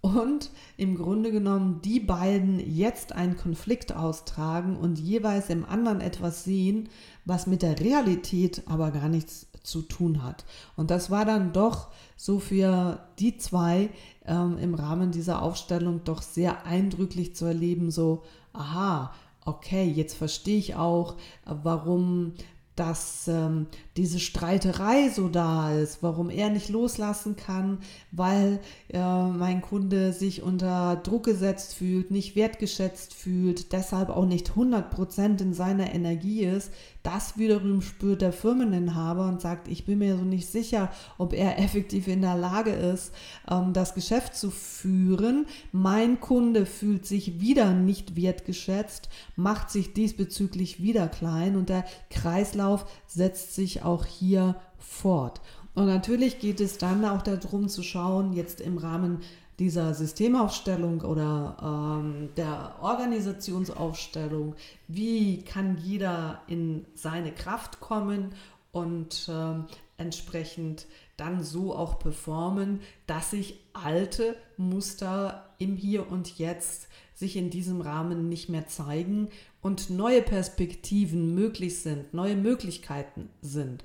und 0.00 0.50
im 0.76 0.96
Grunde 0.96 1.32
genommen 1.32 1.80
die 1.82 2.00
beiden 2.00 2.60
jetzt 2.60 3.12
einen 3.12 3.36
Konflikt 3.36 3.94
austragen 3.94 4.76
und 4.76 4.98
jeweils 4.98 5.50
im 5.50 5.64
anderen 5.64 6.00
etwas 6.00 6.44
sehen, 6.44 6.88
was 7.24 7.46
mit 7.46 7.62
der 7.62 7.80
Realität 7.80 8.62
aber 8.66 8.90
gar 8.90 9.08
nichts 9.08 9.48
zu 9.62 9.82
tun 9.82 10.22
hat. 10.22 10.44
Und 10.76 10.90
das 10.90 11.10
war 11.10 11.24
dann 11.24 11.52
doch 11.52 11.88
so 12.16 12.38
für 12.38 13.06
die 13.18 13.36
zwei 13.38 13.90
ähm, 14.24 14.56
im 14.58 14.74
Rahmen 14.74 15.10
dieser 15.10 15.42
Aufstellung 15.42 16.02
doch 16.04 16.22
sehr 16.22 16.64
eindrücklich 16.64 17.34
zu 17.34 17.44
erleben, 17.44 17.90
so, 17.90 18.22
aha, 18.52 19.12
okay, 19.44 19.84
jetzt 19.84 20.14
verstehe 20.16 20.58
ich 20.58 20.74
auch, 20.76 21.16
warum 21.44 22.34
dass 22.78 23.26
ähm, 23.26 23.66
diese 23.98 24.20
Streiterei 24.20 25.10
so 25.10 25.28
da 25.28 25.72
ist, 25.72 26.04
warum 26.04 26.30
er 26.30 26.50
nicht 26.50 26.68
loslassen 26.68 27.34
kann, 27.34 27.78
weil 28.12 28.60
äh, 28.90 28.98
mein 28.98 29.60
Kunde 29.60 30.12
sich 30.12 30.42
unter 30.42 30.94
Druck 30.96 31.24
gesetzt 31.24 31.74
fühlt, 31.74 32.12
nicht 32.12 32.36
wertgeschätzt 32.36 33.12
fühlt, 33.12 33.72
deshalb 33.72 34.10
auch 34.10 34.24
nicht 34.24 34.52
100% 34.52 35.42
in 35.42 35.52
seiner 35.52 35.92
Energie 35.92 36.44
ist. 36.44 36.70
Das 37.02 37.38
wiederum 37.38 37.80
spürt 37.80 38.22
der 38.22 38.32
Firmeninhaber 38.32 39.28
und 39.28 39.40
sagt, 39.40 39.66
ich 39.66 39.84
bin 39.84 39.98
mir 39.98 40.16
so 40.16 40.24
nicht 40.24 40.46
sicher, 40.46 40.90
ob 41.16 41.32
er 41.32 41.58
effektiv 41.58 42.06
in 42.06 42.22
der 42.22 42.36
Lage 42.36 42.70
ist, 42.70 43.12
ähm, 43.50 43.72
das 43.72 43.94
Geschäft 43.94 44.36
zu 44.36 44.50
führen. 44.50 45.46
Mein 45.72 46.20
Kunde 46.20 46.66
fühlt 46.66 47.04
sich 47.04 47.40
wieder 47.40 47.72
nicht 47.72 48.14
wertgeschätzt, 48.14 49.08
macht 49.36 49.70
sich 49.70 49.92
diesbezüglich 49.92 50.82
wieder 50.82 51.08
klein 51.08 51.56
und 51.56 51.68
der 51.68 51.84
Kreislauf 52.10 52.84
setzt 53.06 53.54
sich 53.54 53.82
auch 53.88 54.04
hier 54.04 54.54
fort. 54.78 55.40
Und 55.74 55.86
natürlich 55.86 56.38
geht 56.38 56.60
es 56.60 56.78
dann 56.78 57.04
auch 57.04 57.22
darum 57.22 57.68
zu 57.68 57.82
schauen, 57.82 58.32
jetzt 58.32 58.60
im 58.60 58.78
Rahmen 58.78 59.20
dieser 59.58 59.94
Systemaufstellung 59.94 61.00
oder 61.00 61.56
ähm, 62.00 62.28
der 62.36 62.76
Organisationsaufstellung, 62.80 64.54
wie 64.86 65.42
kann 65.42 65.78
jeder 65.78 66.42
in 66.46 66.84
seine 66.94 67.32
Kraft 67.32 67.80
kommen 67.80 68.34
und 68.70 69.28
ähm, 69.28 69.64
entsprechend 69.96 70.86
dann 71.16 71.42
so 71.42 71.74
auch 71.74 71.98
performen, 71.98 72.80
dass 73.06 73.32
sich 73.32 73.58
alte 73.72 74.36
Muster 74.56 75.50
im 75.58 75.76
Hier 75.76 76.10
und 76.10 76.38
Jetzt 76.38 76.88
sich 77.18 77.36
in 77.36 77.50
diesem 77.50 77.80
Rahmen 77.80 78.28
nicht 78.28 78.48
mehr 78.48 78.68
zeigen 78.68 79.28
und 79.60 79.90
neue 79.90 80.22
Perspektiven 80.22 81.34
möglich 81.34 81.80
sind, 81.80 82.14
neue 82.14 82.36
Möglichkeiten 82.36 83.28
sind. 83.42 83.82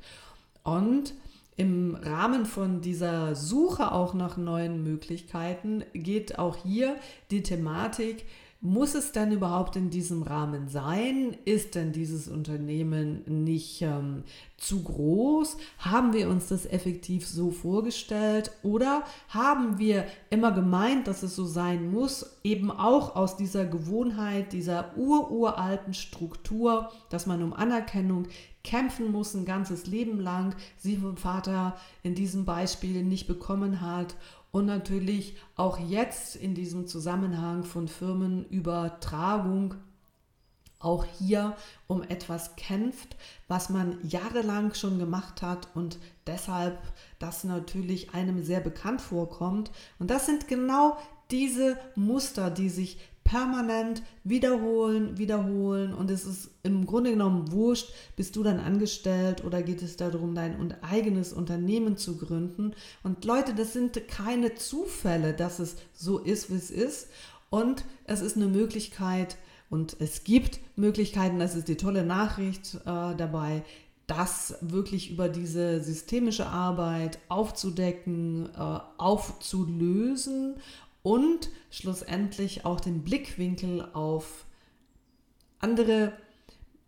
Und 0.63 1.15
im 1.57 1.95
Rahmen 1.95 2.45
von 2.45 2.81
dieser 2.81 3.35
Suche 3.35 3.91
auch 3.91 4.13
nach 4.13 4.37
neuen 4.37 4.83
Möglichkeiten 4.83 5.83
geht 5.93 6.37
auch 6.37 6.57
hier 6.57 6.95
die 7.31 7.41
Thematik, 7.41 8.25
muss 8.63 8.96
es 8.96 9.12
denn 9.12 9.34
überhaupt 9.34 9.75
in 9.75 9.89
diesem 9.89 10.24
Rahmen 10.24 10.70
sein? 10.70 11.36
Ist 11.43 11.75
denn 11.75 11.91
dieses 11.91 12.29
Unternehmen 12.29 13.22
nicht 13.43 13.82
ähm, 13.82 14.24
zu 14.55 14.84
groß? 14.84 15.58
Haben 15.79 16.13
wir 16.13 16.29
uns 16.29 16.48
das 16.48 16.65
effektiv 16.65 17.27
so 17.27 17.51
vorgestellt? 17.51 18.51
Oder 18.63 19.03
haben 19.27 19.79
wir 19.79 20.05
immer 20.29 20.53
gemeint, 20.53 21.08
dass 21.08 21.24
es 21.24 21.36
so 21.36 21.43
sein 21.43 21.91
muss, 21.91 22.38
eben 22.41 22.72
auch 22.72 23.17
aus 23.17 23.36
dieser 23.36 23.65
Gewohnheit, 23.65 24.53
dieser 24.53 24.98
ururalten 24.98 25.93
Struktur, 25.93 26.89
dass 27.10 27.25
man 27.25 27.43
um 27.43 27.51
Anerkennung 27.51 28.29
kämpfen 28.63 29.12
muss 29.12 29.34
ein 29.34 29.43
ganzes 29.43 29.88
Leben 29.88 30.22
lang, 30.22 30.55
sie 30.77 30.96
vom 30.96 31.17
Vater 31.17 31.75
in 32.01 32.15
diesem 32.15 32.46
Beispiel 32.46 33.03
nicht 33.03 33.27
bekommen 33.27 33.82
hat 33.82 34.15
und 34.53 34.67
natürlich 34.67 35.36
auch 35.55 35.79
jetzt 35.79 36.36
in 36.36 36.53
diesem 36.53 36.86
Zusammenhang 36.86 37.63
von 37.63 37.88
Firmenübertragung 37.88 39.74
auch 40.77 41.05
hier 41.05 41.55
um 41.88 42.03
etwas 42.03 42.55
kämpft, 42.55 43.15
was 43.48 43.69
man 43.69 43.98
jahrelang 44.03 44.75
schon 44.75 45.00
gemacht 45.00 45.41
hat 45.41 45.69
und 45.74 45.98
deshalb 46.27 46.77
das 47.17 47.43
natürlich 47.43 48.13
einem 48.13 48.43
sehr 48.43 48.60
bekannt 48.60 49.01
vorkommt. 49.01 49.72
Und 49.98 50.12
das 50.12 50.27
sind 50.27 50.48
genau 50.48 50.98
diese 51.31 51.79
Muster, 51.95 52.51
die 52.51 52.69
sich 52.69 53.00
permanent 53.33 54.03
wiederholen, 54.23 55.17
wiederholen 55.17 55.91
und 55.91 56.11
es 56.11 56.23
ist 56.23 56.51
im 56.61 56.85
Grunde 56.85 57.09
genommen 57.09 57.51
wurscht, 57.51 57.91
bist 58.15 58.35
du 58.35 58.43
dann 58.43 58.59
angestellt 58.59 59.43
oder 59.43 59.63
geht 59.63 59.81
es 59.81 59.97
darum, 59.97 60.35
dein 60.35 60.75
eigenes 60.83 61.33
Unternehmen 61.33 61.97
zu 61.97 62.17
gründen. 62.17 62.75
Und 63.01 63.25
Leute, 63.25 63.55
das 63.55 63.73
sind 63.73 64.07
keine 64.07 64.53
Zufälle, 64.53 65.33
dass 65.33 65.57
es 65.57 65.77
so 65.93 66.19
ist, 66.19 66.51
wie 66.51 66.57
es 66.57 66.69
ist. 66.69 67.07
Und 67.49 67.85
es 68.05 68.21
ist 68.21 68.35
eine 68.35 68.45
Möglichkeit 68.45 69.37
und 69.71 69.95
es 69.99 70.23
gibt 70.23 70.59
Möglichkeiten, 70.75 71.39
das 71.39 71.55
ist 71.55 71.67
die 71.67 71.77
tolle 71.77 72.05
Nachricht 72.05 72.75
äh, 72.75 73.15
dabei, 73.15 73.63
das 74.05 74.57
wirklich 74.61 75.11
über 75.11 75.29
diese 75.29 75.81
systemische 75.81 76.45
Arbeit 76.45 77.19
aufzudecken, 77.29 78.49
äh, 78.55 78.79
aufzulösen 78.97 80.55
und 81.03 81.50
schlussendlich 81.69 82.65
auch 82.65 82.79
den 82.79 83.03
Blickwinkel 83.03 83.88
auf 83.93 84.45
andere 85.60 86.13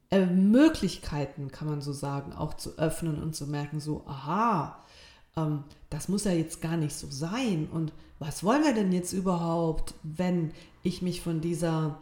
äh, 0.09 0.25
Möglichkeiten, 0.25 1.51
kann 1.51 1.67
man 1.67 1.81
so 1.81 1.93
sagen, 1.93 2.33
auch 2.33 2.55
zu 2.55 2.77
öffnen 2.77 3.21
und 3.21 3.35
zu 3.35 3.47
merken, 3.47 3.79
so, 3.79 4.03
aha, 4.07 4.83
ähm, 5.35 5.63
das 5.89 6.07
muss 6.07 6.23
ja 6.23 6.31
jetzt 6.31 6.61
gar 6.61 6.77
nicht 6.77 6.95
so 6.95 7.07
sein. 7.09 7.67
Und 7.71 7.91
was 8.19 8.43
wollen 8.43 8.63
wir 8.63 8.73
denn 8.73 8.91
jetzt 8.91 9.13
überhaupt, 9.13 9.93
wenn 10.03 10.51
ich 10.83 11.01
mich 11.01 11.21
von 11.21 11.41
dieser 11.41 12.01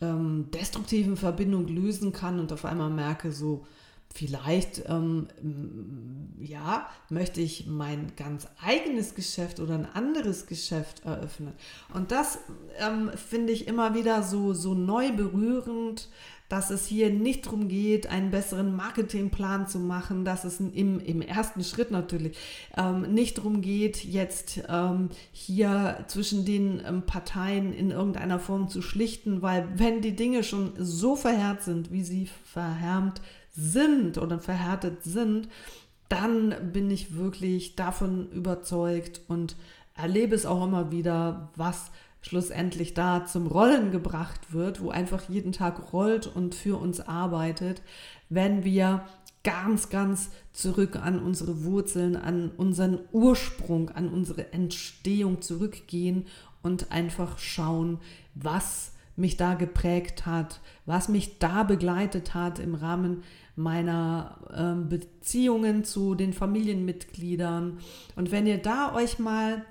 ähm, 0.00 0.50
destruktiven 0.52 1.16
Verbindung 1.16 1.68
lösen 1.68 2.12
kann 2.12 2.38
und 2.38 2.52
auf 2.52 2.64
einmal 2.64 2.90
merke, 2.90 3.32
so, 3.32 3.66
Vielleicht, 4.16 4.84
ähm, 4.88 5.26
ja, 6.38 6.88
möchte 7.10 7.40
ich 7.40 7.66
mein 7.66 8.12
ganz 8.14 8.46
eigenes 8.64 9.16
Geschäft 9.16 9.58
oder 9.58 9.74
ein 9.74 9.88
anderes 9.92 10.46
Geschäft 10.46 11.04
eröffnen. 11.04 11.52
Und 11.92 12.12
das 12.12 12.38
ähm, 12.78 13.10
finde 13.16 13.52
ich 13.52 13.66
immer 13.66 13.96
wieder 13.96 14.22
so, 14.22 14.54
so 14.54 14.74
neu 14.74 15.10
berührend, 15.10 16.08
dass 16.48 16.70
es 16.70 16.86
hier 16.86 17.10
nicht 17.10 17.46
darum 17.46 17.66
geht, 17.66 18.06
einen 18.06 18.30
besseren 18.30 18.76
Marketingplan 18.76 19.66
zu 19.66 19.80
machen, 19.80 20.24
dass 20.24 20.44
es 20.44 20.60
im, 20.60 21.00
im 21.00 21.20
ersten 21.20 21.64
Schritt 21.64 21.90
natürlich 21.90 22.36
ähm, 22.76 23.12
nicht 23.12 23.38
darum 23.38 23.62
geht, 23.62 24.04
jetzt 24.04 24.60
ähm, 24.68 25.08
hier 25.32 26.04
zwischen 26.06 26.44
den 26.44 26.80
ähm, 26.86 27.02
Parteien 27.02 27.72
in 27.72 27.90
irgendeiner 27.90 28.38
Form 28.38 28.68
zu 28.68 28.80
schlichten, 28.80 29.42
weil 29.42 29.66
wenn 29.74 30.02
die 30.02 30.14
Dinge 30.14 30.44
schon 30.44 30.74
so 30.78 31.16
verhärmt 31.16 31.62
sind, 31.62 31.90
wie 31.90 32.04
sie 32.04 32.28
verhärmt 32.44 33.20
sind, 33.54 34.18
oder 34.18 34.38
verhärtet 34.38 35.02
sind, 35.02 35.48
dann 36.08 36.54
bin 36.72 36.90
ich 36.90 37.16
wirklich 37.16 37.76
davon 37.76 38.30
überzeugt 38.30 39.22
und 39.28 39.56
erlebe 39.94 40.34
es 40.34 40.46
auch 40.46 40.64
immer 40.64 40.90
wieder, 40.90 41.50
was 41.56 41.90
schlussendlich 42.20 42.94
da 42.94 43.26
zum 43.26 43.46
Rollen 43.46 43.90
gebracht 43.90 44.52
wird, 44.52 44.80
wo 44.80 44.90
einfach 44.90 45.28
jeden 45.28 45.52
Tag 45.52 45.92
rollt 45.92 46.26
und 46.26 46.54
für 46.54 46.78
uns 46.78 47.00
arbeitet, 47.00 47.82
wenn 48.28 48.64
wir 48.64 49.04
ganz, 49.44 49.90
ganz 49.90 50.30
zurück 50.52 50.96
an 50.96 51.18
unsere 51.18 51.64
Wurzeln, 51.64 52.16
an 52.16 52.50
unseren 52.56 52.98
Ursprung, 53.12 53.90
an 53.90 54.08
unsere 54.08 54.52
Entstehung 54.52 55.42
zurückgehen 55.42 56.26
und 56.62 56.90
einfach 56.90 57.38
schauen, 57.38 57.98
was 58.34 58.92
mich 59.16 59.36
da 59.36 59.54
geprägt 59.54 60.26
hat, 60.26 60.60
was 60.86 61.08
mich 61.08 61.38
da 61.38 61.62
begleitet 61.62 62.34
hat 62.34 62.58
im 62.58 62.74
Rahmen 62.74 63.22
meiner 63.56 64.38
äh, 64.52 64.88
Beziehungen 64.88 65.84
zu 65.84 66.14
den 66.14 66.32
Familienmitgliedern. 66.32 67.78
Und 68.16 68.30
wenn 68.32 68.46
ihr 68.46 68.58
da 68.58 68.94
euch 68.94 69.18
mal 69.18 69.64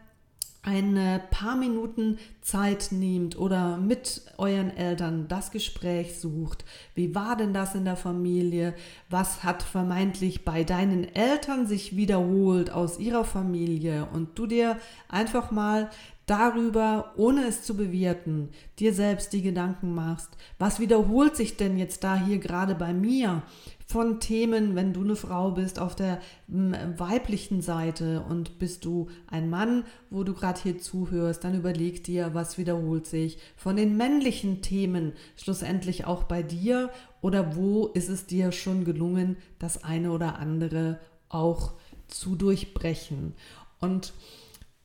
ein 0.66 1.22
paar 1.30 1.58
Minuten 1.58 2.18
Zeit 2.42 2.90
nehmt 2.92 3.38
oder 3.38 3.76
mit 3.78 4.22
euren 4.38 4.76
Eltern 4.76 5.28
das 5.28 5.52
Gespräch 5.52 6.18
sucht. 6.18 6.64
Wie 6.96 7.14
war 7.14 7.36
denn 7.36 7.54
das 7.54 7.76
in 7.76 7.84
der 7.84 7.98
Familie? 7.98 8.74
Was 9.10 9.44
hat 9.44 9.62
vermeintlich 9.62 10.46
bei 10.46 10.64
deinen 10.64 11.04
Eltern 11.16 11.68
sich 11.68 11.98
wiederholt 11.98 12.70
aus 12.70 12.98
ihrer 12.98 13.26
Familie? 13.26 14.08
Und 14.14 14.40
du 14.40 14.48
dir 14.48 14.78
einfach 15.10 15.52
mal 15.52 15.90
darüber, 16.26 17.14
ohne 17.18 17.46
es 17.48 17.64
zu 17.64 17.76
bewerten, 17.76 18.50
dir 18.80 18.94
selbst 18.94 19.34
die 19.34 19.42
Gedanken 19.42 19.94
machst, 19.94 20.30
was 20.60 20.80
wiederholt 20.80 21.36
sich 21.36 21.58
denn 21.58 21.78
jetzt 21.78 22.04
da 22.04 22.16
hier 22.16 22.40
gerade 22.40 22.76
bei 22.76 22.94
mir? 22.94 23.44
von 23.94 24.20
Themen, 24.20 24.76
wenn 24.76 24.92
du 24.92 25.02
eine 25.02 25.16
Frau 25.16 25.52
bist, 25.52 25.78
auf 25.78 25.96
der 25.96 26.20
weiblichen 26.48 27.62
Seite 27.62 28.26
und 28.28 28.58
bist 28.58 28.86
du 28.86 29.10
ein 29.28 29.52
Mann, 29.52 29.84
wo 30.10 30.24
du 30.24 30.34
gerade 30.34 30.60
hier 30.62 30.80
zuhörst, 30.80 31.44
dann 31.44 31.56
überleg 31.56 32.04
dir, 32.04 32.34
was 32.34 32.58
wiederholt 32.58 33.06
sich 33.06 33.38
von 33.56 33.76
den 33.76 33.96
männlichen 33.96 34.64
Themen 34.64 35.14
schlussendlich 35.36 36.06
auch 36.06 36.24
bei 36.24 36.42
dir 36.42 36.90
oder 37.22 37.56
wo 37.56 37.88
ist 37.88 38.10
es 38.10 38.26
dir 38.26 38.52
schon 38.52 38.84
gelungen, 38.84 39.38
das 39.60 39.84
eine 39.84 40.12
oder 40.12 40.40
andere 40.40 41.00
auch 41.30 41.74
zu 42.08 42.36
durchbrechen. 42.36 43.34
Und 43.80 44.14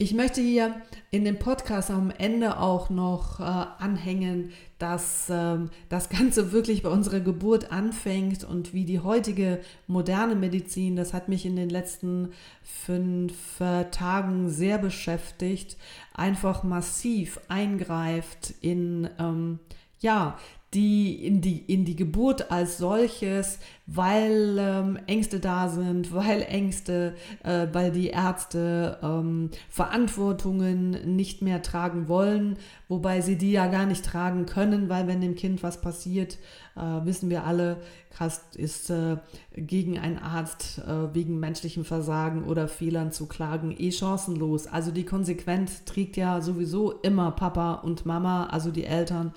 ich 0.00 0.14
möchte 0.14 0.40
hier 0.40 0.80
in 1.10 1.24
dem 1.24 1.40
Podcast 1.40 1.90
am 1.90 2.12
Ende 2.12 2.60
auch 2.60 2.88
noch 2.88 3.40
äh, 3.40 3.42
anhängen, 3.42 4.52
dass 4.78 5.28
äh, 5.28 5.58
das 5.88 6.08
Ganze 6.08 6.52
wirklich 6.52 6.84
bei 6.84 6.88
unserer 6.88 7.18
Geburt 7.18 7.72
anfängt 7.72 8.44
und 8.44 8.72
wie 8.72 8.84
die 8.84 9.00
heutige 9.00 9.60
moderne 9.88 10.36
Medizin, 10.36 10.94
das 10.94 11.12
hat 11.12 11.28
mich 11.28 11.44
in 11.44 11.56
den 11.56 11.68
letzten 11.68 12.30
fünf 12.62 13.60
äh, 13.60 13.90
Tagen 13.90 14.48
sehr 14.50 14.78
beschäftigt, 14.78 15.76
einfach 16.14 16.62
massiv 16.62 17.40
eingreift 17.48 18.54
in 18.60 19.10
ähm, 19.18 19.58
ja, 20.00 20.38
die 20.74 21.26
in 21.26 21.40
die, 21.40 21.58
in 21.58 21.84
die 21.84 21.96
Geburt 21.96 22.52
als 22.52 22.78
solches, 22.78 23.58
weil 23.90 24.58
ähm, 24.58 24.98
Ängste 25.06 25.40
da 25.40 25.68
sind, 25.68 26.12
weil 26.14 26.42
Ängste, 26.42 27.14
äh, 27.42 27.68
weil 27.72 27.90
die 27.90 28.08
Ärzte 28.08 28.98
ähm, 29.02 29.50
Verantwortungen 29.70 31.16
nicht 31.16 31.40
mehr 31.40 31.62
tragen 31.62 32.06
wollen, 32.06 32.58
wobei 32.88 33.22
sie 33.22 33.38
die 33.38 33.50
ja 33.50 33.66
gar 33.66 33.86
nicht 33.86 34.04
tragen 34.04 34.44
können, 34.44 34.90
weil 34.90 35.06
wenn 35.06 35.22
dem 35.22 35.36
Kind 35.36 35.62
was 35.62 35.80
passiert, 35.80 36.36
äh, 36.76 36.80
wissen 36.80 37.30
wir 37.30 37.44
alle, 37.44 37.78
Kast 38.10 38.56
ist 38.56 38.90
äh, 38.90 39.16
gegen 39.56 39.98
einen 39.98 40.18
Arzt 40.18 40.78
äh, 40.86 41.14
wegen 41.14 41.38
menschlichem 41.38 41.84
Versagen 41.84 42.44
oder 42.44 42.68
Fehlern 42.68 43.10
zu 43.10 43.26
klagen 43.26 43.74
eh 43.78 43.90
chancenlos. 43.90 44.66
Also 44.66 44.90
die 44.90 45.04
Konsequenz 45.04 45.84
trägt 45.84 46.16
ja 46.16 46.42
sowieso 46.42 46.92
immer 46.92 47.30
Papa 47.30 47.74
und 47.74 48.04
Mama, 48.04 48.48
also 48.48 48.70
die 48.70 48.84
Eltern 48.84 49.32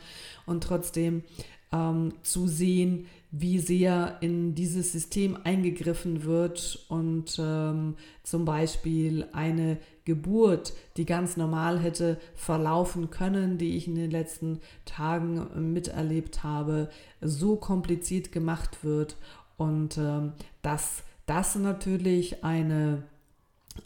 und 0.45 0.63
trotzdem 0.63 1.23
ähm, 1.71 2.13
zu 2.21 2.47
sehen, 2.47 3.07
wie 3.31 3.59
sehr 3.59 4.17
in 4.19 4.55
dieses 4.55 4.91
System 4.91 5.37
eingegriffen 5.45 6.25
wird 6.25 6.85
und 6.89 7.39
ähm, 7.39 7.95
zum 8.23 8.43
Beispiel 8.43 9.25
eine 9.31 9.77
Geburt, 10.03 10.73
die 10.97 11.05
ganz 11.05 11.37
normal 11.37 11.79
hätte 11.79 12.19
verlaufen 12.35 13.09
können, 13.09 13.57
die 13.57 13.77
ich 13.77 13.87
in 13.87 13.95
den 13.95 14.11
letzten 14.11 14.59
Tagen 14.83 15.71
miterlebt 15.73 16.43
habe, 16.43 16.89
so 17.21 17.55
kompliziert 17.55 18.33
gemacht 18.33 18.83
wird. 18.83 19.15
Und 19.55 19.97
ähm, 19.97 20.33
dass 20.61 21.03
das 21.25 21.55
natürlich 21.55 22.43
eine, 22.43 23.03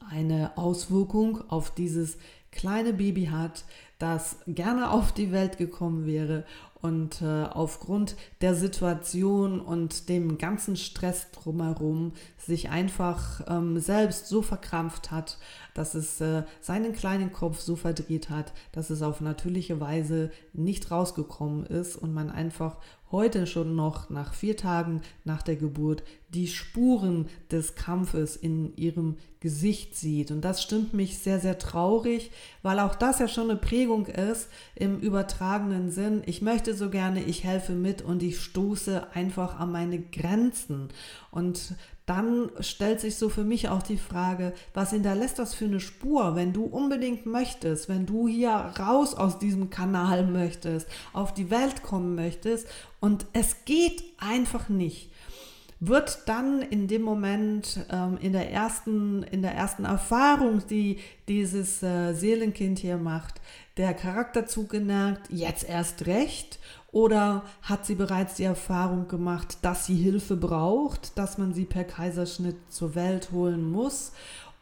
eine 0.10 0.58
Auswirkung 0.58 1.48
auf 1.52 1.70
dieses 1.70 2.18
kleine 2.52 2.94
Baby 2.94 3.26
hat, 3.26 3.66
das 4.00 4.38
gerne 4.48 4.90
auf 4.90 5.12
die 5.12 5.32
Welt 5.32 5.58
gekommen 5.58 6.06
wäre 6.06 6.46
und 6.86 7.24
äh, 7.24 7.46
aufgrund 7.46 8.16
der 8.42 8.54
Situation 8.54 9.60
und 9.60 10.08
dem 10.08 10.38
ganzen 10.38 10.76
Stress 10.76 11.32
drumherum 11.32 12.14
sich 12.38 12.70
einfach 12.70 13.42
ähm, 13.48 13.80
selbst 13.80 14.28
so 14.28 14.44
verkrampft 14.44 15.10
hat, 15.10 15.40
dass 15.76 15.94
es 15.94 16.20
äh, 16.22 16.44
seinen 16.62 16.94
kleinen 16.94 17.32
Kopf 17.32 17.60
so 17.60 17.76
verdreht 17.76 18.32
hat, 18.32 18.54
dass 18.72 18.90
es 18.90 19.04
auf 19.04 19.22
natürliche 19.22 19.80
Weise 19.80 20.32
nicht 20.54 20.90
rausgekommen 20.90 21.68
ist 21.68 21.96
und 21.96 22.14
man 22.14 22.32
einfach 22.32 22.78
heute 23.12 23.46
schon 23.46 23.76
noch 23.76 24.10
nach 24.10 24.34
vier 24.34 24.58
Tagen 24.58 25.02
nach 25.24 25.42
der 25.42 25.56
Geburt 25.56 26.04
die 26.30 26.48
Spuren 26.48 27.28
des 27.52 27.76
Kampfes 27.76 28.36
in 28.36 28.76
ihrem 28.76 29.18
Gesicht 29.40 29.96
sieht. 29.96 30.32
Und 30.32 30.42
das 30.42 30.64
stimmt 30.64 30.94
mich 30.94 31.20
sehr, 31.20 31.40
sehr 31.40 31.60
traurig, 31.60 32.32
weil 32.62 32.80
auch 32.80 32.96
das 32.96 33.20
ja 33.20 33.28
schon 33.28 33.50
eine 33.50 33.60
Prägung 33.60 34.08
ist 34.08 34.50
im 34.76 35.00
übertragenen 35.00 35.92
Sinn. 35.92 36.24
Ich 36.26 36.42
möchte 36.42 36.74
so 36.74 36.90
gerne, 36.90 37.24
ich 37.24 37.44
helfe 37.44 37.74
mit 37.74 38.02
und 38.02 38.24
ich 38.24 38.40
stoße 38.40 39.14
einfach 39.14 39.60
an 39.60 39.72
meine 39.72 40.00
Grenzen. 40.00 40.90
Und 41.32 41.76
dann 42.06 42.52
stellt 42.60 43.00
sich 43.00 43.16
so 43.16 43.30
für 43.30 43.44
mich 43.44 43.70
auch 43.70 43.82
die 43.82 43.98
Frage, 43.98 44.54
was 44.74 44.92
hinterlässt 44.92 45.40
das 45.40 45.56
für 45.56 45.66
eine 45.66 45.80
Spur, 45.80 46.36
wenn 46.36 46.54
du 46.54 46.66
unbedingt 46.66 47.26
möchtest, 47.26 47.90
wenn 47.90 48.06
du 48.06 48.28
hier 48.28 48.52
raus 48.52 49.16
aus 49.16 49.40
diesem 49.40 49.70
Kanal 49.70 50.26
möchtest, 50.26 50.88
auf 51.14 51.34
die 51.34 51.50
Welt 51.50 51.82
kommen 51.82 52.16
möchtest 52.16 52.68
und 53.00 53.26
es 53.34 53.66
geht 53.66 54.04
einfach 54.20 54.70
nicht 54.70 55.10
wird 55.80 56.20
dann 56.28 56.62
in 56.62 56.88
dem 56.88 57.02
Moment 57.02 57.86
ähm, 57.92 58.18
in, 58.22 58.32
der 58.32 58.52
ersten, 58.52 59.24
in 59.24 59.42
der 59.42 59.54
ersten 59.54 59.86
Erfahrung, 59.86 60.66
die 60.70 61.00
dieses 61.28 61.84
äh, 61.84 62.14
Seelenkind 62.14 62.80
hier 62.80 62.98
macht, 62.98 63.42
der 63.78 63.94
Charakterzug 63.94 64.70
gemerkt, 64.70 65.28
jetzt 65.30 65.68
erst 65.68 66.06
recht 66.06 66.60
oder 66.96 67.44
hat 67.62 67.86
sie 67.86 67.96
bereits 67.96 68.36
die 68.36 68.46
Erfahrung 68.46 69.10
gemacht, 69.10 69.58
dass 69.64 69.86
sie 69.86 69.96
Hilfe 69.96 70.38
braucht, 70.38 71.18
dass 71.18 71.38
man 71.38 71.54
sie 71.54 71.66
per 71.66 71.84
Kaiserschnitt 71.84 72.56
zur 72.70 72.96
Welt 72.96 73.34
holen 73.34 73.70
muss, 73.70 74.14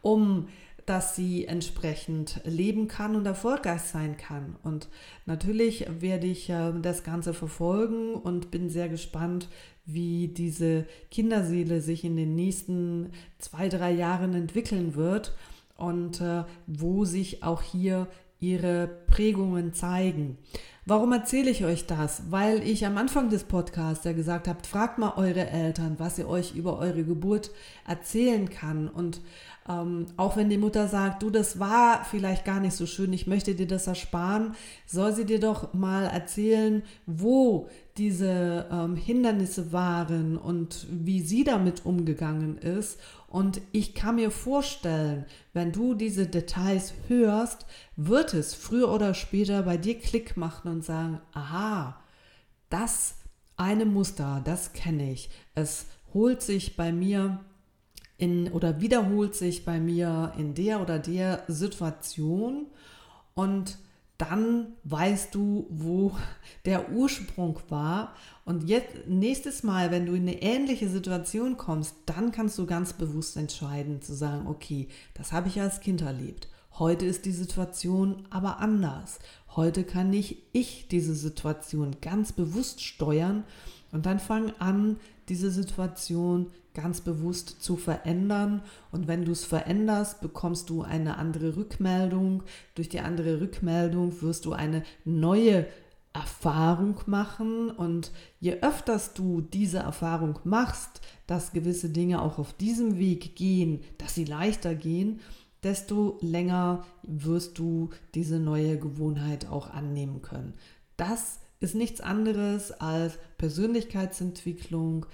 um 0.02 0.48
dass 0.88 1.16
sie 1.16 1.46
entsprechend 1.46 2.42
leben 2.44 2.88
kann 2.88 3.16
und 3.16 3.28
erfolgreich 3.28 3.84
sein 3.84 4.18
kann. 4.18 4.56
Und 4.64 4.90
natürlich 5.28 5.86
werde 6.00 6.26
ich 6.26 6.50
äh, 6.50 6.74
das 6.82 7.04
Ganze 7.04 7.36
verfolgen 7.36 8.16
und 8.16 8.50
bin 8.50 8.68
sehr 8.68 8.90
gespannt, 8.90 9.48
wie 9.86 10.28
diese 10.28 10.88
Kinderseele 11.12 11.82
sich 11.82 12.04
in 12.04 12.18
den 12.18 12.34
nächsten 12.34 13.12
zwei, 13.38 13.70
drei 13.70 13.92
Jahren 13.92 14.34
entwickeln 14.34 14.96
wird 14.96 15.36
und 15.78 16.20
äh, 16.20 16.46
wo 16.66 17.06
sich 17.06 17.44
auch 17.44 17.62
hier 17.62 18.08
ihre 18.40 18.88
Prägungen 19.08 19.74
zeigen. 19.74 20.40
Warum 20.86 21.14
erzähle 21.14 21.50
ich 21.50 21.64
euch 21.64 21.88
das? 21.88 22.24
Weil 22.30 22.62
ich 22.62 22.86
am 22.86 22.98
Anfang 22.98 23.30
des 23.30 23.46
Podcasts 23.46 24.04
ja 24.04 24.12
gesagt 24.12 24.50
habe, 24.50 24.68
fragt 24.68 24.98
mal 24.98 25.14
eure 25.16 25.50
Eltern, 25.50 25.96
was 25.98 26.18
sie 26.18 26.26
euch 26.26 26.56
über 26.56 26.78
eure 26.78 27.06
Geburt 27.06 27.52
erzählen 27.88 28.50
kann. 28.50 28.90
Und 28.90 29.22
ähm, 29.70 30.08
auch 30.18 30.36
wenn 30.36 30.50
die 30.50 30.58
Mutter 30.58 30.90
sagt, 30.90 31.24
du, 31.24 31.30
das 31.30 31.58
war 31.58 32.04
vielleicht 32.04 32.44
gar 32.44 32.60
nicht 32.60 32.76
so 32.76 32.86
schön, 32.86 33.14
ich 33.14 33.28
möchte 33.28 33.56
dir 33.56 33.66
das 33.66 33.88
ersparen, 33.88 34.56
soll 34.86 35.14
sie 35.14 35.24
dir 35.24 35.40
doch 35.40 35.74
mal 35.74 36.04
erzählen, 36.04 36.84
wo 37.06 37.70
diese 37.96 38.68
ähm, 38.70 38.98
Hindernisse 38.98 39.72
waren 39.72 40.38
und 40.38 40.86
wie 40.90 41.22
sie 41.22 41.46
damit 41.46 41.86
umgegangen 41.86 42.58
ist. 42.58 43.00
Und 43.34 43.62
ich 43.72 43.96
kann 43.96 44.18
mir 44.18 44.30
vorstellen, 44.30 45.26
wenn 45.54 45.72
du 45.72 45.96
diese 45.96 46.28
Details 46.28 46.94
hörst, 47.08 47.66
wird 47.96 48.36
es 48.36 48.54
früher 48.54 48.92
oder 48.92 49.16
später 49.16 49.64
bei 49.64 49.76
dir 49.76 49.98
Klick 49.98 50.38
machen 50.38 50.70
und 50.70 50.86
sagen, 50.86 51.20
aha, 51.32 52.00
das 52.70 53.16
eine 53.58 53.86
Muster, 53.86 54.44
das 54.46 54.74
kenne 54.74 55.12
ich. 55.12 55.32
Es 55.56 55.88
holt 56.14 56.44
sich 56.44 56.78
bei 56.78 56.92
mir 56.92 57.40
in 58.20 58.52
oder 58.52 58.82
wiederholt 58.82 59.34
sich 59.34 59.66
bei 59.66 59.80
mir 59.80 60.34
in 60.38 60.54
der 60.54 60.80
oder 60.80 61.00
der 61.00 61.44
Situation 61.48 62.68
und 63.34 63.80
dann 64.24 64.74
weißt 64.84 65.36
du, 65.36 65.68
wo 65.70 66.14
der 66.66 66.92
Ursprung 66.92 67.60
war. 67.70 68.16
Und 68.46 68.68
jetzt, 68.68 69.08
nächstes 69.08 69.64
Mal, 69.64 69.92
wenn 69.92 70.06
du 70.06 70.14
in 70.14 70.24
eine 70.24 70.42
ähnliche 70.42 70.90
Situation 70.90 71.58
kommst, 71.58 71.96
dann 72.06 72.32
kannst 72.32 72.58
du 72.58 72.66
ganz 72.66 72.94
bewusst 72.94 73.36
entscheiden, 73.38 74.02
zu 74.02 74.14
sagen, 74.14 74.48
okay, 74.48 74.88
das 75.14 75.32
habe 75.34 75.50
ich 75.50 75.60
als 75.60 75.82
Kind 75.82 76.02
erlebt. 76.02 76.48
Heute 76.80 77.06
ist 77.06 77.26
die 77.26 77.32
Situation 77.32 78.26
aber 78.30 78.60
anders. 78.60 79.20
Heute 79.56 79.84
kann 79.84 80.10
nicht 80.10 80.38
ich 80.54 80.88
diese 80.88 81.16
Situation 81.16 81.98
ganz 82.02 82.32
bewusst 82.32 82.82
steuern 82.82 83.44
und 83.92 84.06
dann 84.06 84.20
fang 84.20 84.54
an, 84.60 84.98
diese 85.30 85.52
Situation 85.52 86.48
ganz 86.74 87.02
bewusst 87.02 87.62
zu 87.62 87.76
verändern. 87.76 88.62
Und 88.92 89.08
wenn 89.08 89.26
du 89.26 89.32
es 89.32 89.46
veränderst, 89.46 90.22
bekommst 90.22 90.70
du 90.70 90.82
eine 90.82 91.18
andere 91.18 91.56
Rückmeldung. 91.56 92.44
Durch 92.76 92.90
die 92.90 93.00
andere 93.00 93.42
Rückmeldung 93.42 94.22
wirst 94.22 94.46
du 94.46 94.54
eine 94.54 94.84
neue 95.06 95.68
Erfahrung 96.14 97.00
machen 97.08 97.72
und 97.72 98.12
je 98.40 98.62
öfters 98.62 99.14
du 99.14 99.42
diese 99.42 99.80
Erfahrung 99.80 100.38
machst, 100.44 101.02
dass 101.26 101.54
gewisse 101.54 101.90
Dinge 101.90 102.22
auch 102.22 102.38
auf 102.38 102.54
diesem 102.54 103.00
Weg 103.00 103.36
gehen, 103.36 103.82
dass 103.98 104.14
sie 104.14 104.26
leichter 104.26 104.76
gehen, 104.76 105.22
desto 105.64 106.18
länger 106.22 106.86
wirst 107.02 107.58
du 107.58 107.90
diese 108.14 108.38
neue 108.38 108.78
Gewohnheit 108.78 109.48
auch 109.48 109.72
annehmen 109.72 110.22
können. 110.22 110.54
Das 110.98 111.40
ist 111.60 111.74
nichts 111.74 112.02
anderes 112.02 112.72
als 112.72 113.18
Persönlichkeitsentwicklung, 113.38 115.06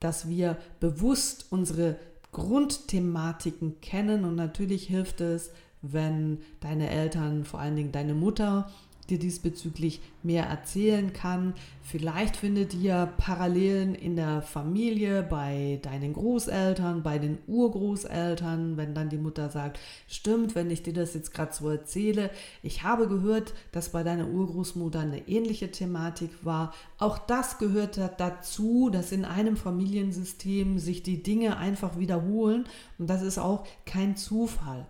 dass 0.00 0.28
wir 0.28 0.56
bewusst 0.80 1.46
unsere 1.50 1.96
Grundthematiken 2.32 3.80
kennen. 3.80 4.24
Und 4.24 4.34
natürlich 4.36 4.86
hilft 4.86 5.20
es, 5.20 5.50
wenn 5.82 6.38
deine 6.60 6.90
Eltern, 6.90 7.44
vor 7.44 7.60
allen 7.60 7.76
Dingen 7.76 7.92
deine 7.92 8.14
Mutter, 8.14 8.70
dir 9.10 9.18
diesbezüglich 9.18 10.00
mehr 10.22 10.44
erzählen 10.44 11.12
kann. 11.12 11.54
Vielleicht 11.82 12.36
findet 12.36 12.74
ihr 12.74 13.12
Parallelen 13.16 13.94
in 13.94 14.16
der 14.16 14.42
Familie, 14.42 15.22
bei 15.22 15.78
deinen 15.82 16.12
Großeltern, 16.12 17.02
bei 17.02 17.18
den 17.18 17.38
Urgroßeltern, 17.46 18.76
wenn 18.76 18.94
dann 18.94 19.08
die 19.08 19.16
Mutter 19.16 19.48
sagt, 19.48 19.80
stimmt, 20.06 20.54
wenn 20.54 20.70
ich 20.70 20.82
dir 20.82 20.92
das 20.92 21.14
jetzt 21.14 21.32
gerade 21.32 21.54
so 21.54 21.68
erzähle, 21.68 22.30
ich 22.62 22.82
habe 22.82 23.08
gehört, 23.08 23.54
dass 23.72 23.90
bei 23.90 24.02
deiner 24.02 24.28
Urgroßmutter 24.28 25.00
eine 25.00 25.28
ähnliche 25.28 25.70
Thematik 25.70 26.30
war. 26.44 26.74
Auch 26.98 27.18
das 27.18 27.58
gehört 27.58 27.98
dazu, 28.18 28.90
dass 28.90 29.12
in 29.12 29.24
einem 29.24 29.56
Familiensystem 29.56 30.78
sich 30.78 31.02
die 31.02 31.22
Dinge 31.22 31.56
einfach 31.56 31.98
wiederholen 31.98 32.64
und 32.98 33.08
das 33.08 33.22
ist 33.22 33.38
auch 33.38 33.66
kein 33.86 34.16
Zufall. 34.16 34.86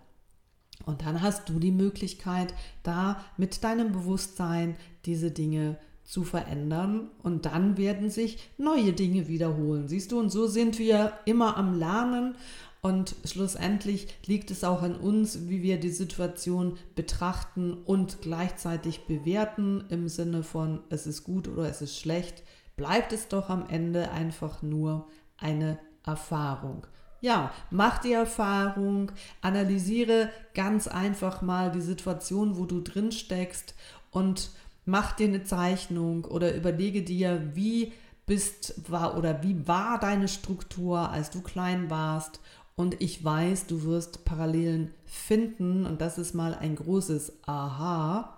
Und 0.85 1.05
dann 1.05 1.21
hast 1.21 1.49
du 1.49 1.59
die 1.59 1.71
Möglichkeit, 1.71 2.53
da 2.83 3.23
mit 3.37 3.63
deinem 3.63 3.91
Bewusstsein 3.91 4.75
diese 5.05 5.31
Dinge 5.31 5.77
zu 6.03 6.23
verändern 6.23 7.11
und 7.21 7.45
dann 7.45 7.77
werden 7.77 8.09
sich 8.09 8.49
neue 8.57 8.93
Dinge 8.93 9.27
wiederholen. 9.27 9.87
Siehst 9.87 10.11
du, 10.11 10.19
und 10.19 10.31
so 10.31 10.47
sind 10.47 10.79
wir 10.79 11.13
immer 11.25 11.55
am 11.55 11.77
Lernen 11.77 12.35
und 12.81 13.15
schlussendlich 13.25 14.07
liegt 14.25 14.51
es 14.51 14.63
auch 14.63 14.81
an 14.81 14.95
uns, 14.95 15.49
wie 15.49 15.61
wir 15.61 15.79
die 15.79 15.91
Situation 15.91 16.77
betrachten 16.95 17.73
und 17.73 18.21
gleichzeitig 18.21 19.05
bewerten 19.05 19.83
im 19.89 20.07
Sinne 20.07 20.43
von 20.43 20.79
es 20.89 21.05
ist 21.05 21.23
gut 21.23 21.47
oder 21.47 21.69
es 21.69 21.81
ist 21.81 21.99
schlecht. 21.99 22.41
Bleibt 22.75 23.11
es 23.11 23.27
doch 23.27 23.49
am 23.49 23.67
Ende 23.67 24.11
einfach 24.11 24.61
nur 24.61 25.07
eine 25.37 25.77
Erfahrung. 26.05 26.87
Ja, 27.21 27.51
mach 27.69 27.99
die 27.99 28.13
Erfahrung, 28.13 29.11
analysiere 29.41 30.29
ganz 30.53 30.87
einfach 30.87 31.41
mal 31.41 31.71
die 31.71 31.81
Situation, 31.81 32.57
wo 32.57 32.65
du 32.65 32.81
drin 32.81 33.11
steckst 33.11 33.75
und 34.11 34.51
mach 34.85 35.13
dir 35.13 35.27
eine 35.27 35.43
Zeichnung 35.43 36.25
oder 36.25 36.55
überlege 36.55 37.03
dir, 37.03 37.51
wie 37.53 37.93
bist 38.25 38.89
war 38.89 39.17
oder 39.17 39.43
wie 39.43 39.67
war 39.67 39.99
deine 39.99 40.27
Struktur, 40.27 41.09
als 41.09 41.31
du 41.31 41.41
klein 41.41 41.89
warst. 41.89 42.39
Und 42.75 43.01
ich 43.01 43.25
weiß, 43.25 43.65
du 43.65 43.83
wirst 43.83 44.23
Parallelen 44.23 44.93
finden 45.05 45.85
und 45.85 45.99
das 45.99 46.17
ist 46.17 46.33
mal 46.33 46.53
ein 46.53 46.75
großes 46.75 47.33
Aha. 47.45 48.37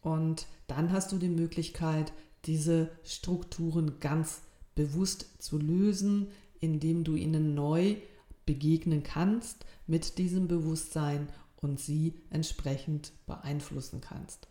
Und 0.00 0.46
dann 0.66 0.90
hast 0.90 1.12
du 1.12 1.18
die 1.18 1.28
Möglichkeit, 1.28 2.12
diese 2.46 2.88
Strukturen 3.04 4.00
ganz 4.00 4.40
bewusst 4.74 5.26
zu 5.42 5.58
lösen, 5.58 6.28
indem 6.60 7.04
du 7.04 7.14
ihnen 7.14 7.54
neu 7.54 7.96
begegnen 8.46 9.02
kannst 9.02 9.66
mit 9.86 10.18
diesem 10.18 10.48
Bewusstsein 10.48 11.28
und 11.56 11.80
sie 11.80 12.14
entsprechend 12.30 13.12
beeinflussen 13.26 14.00
kannst. 14.00 14.48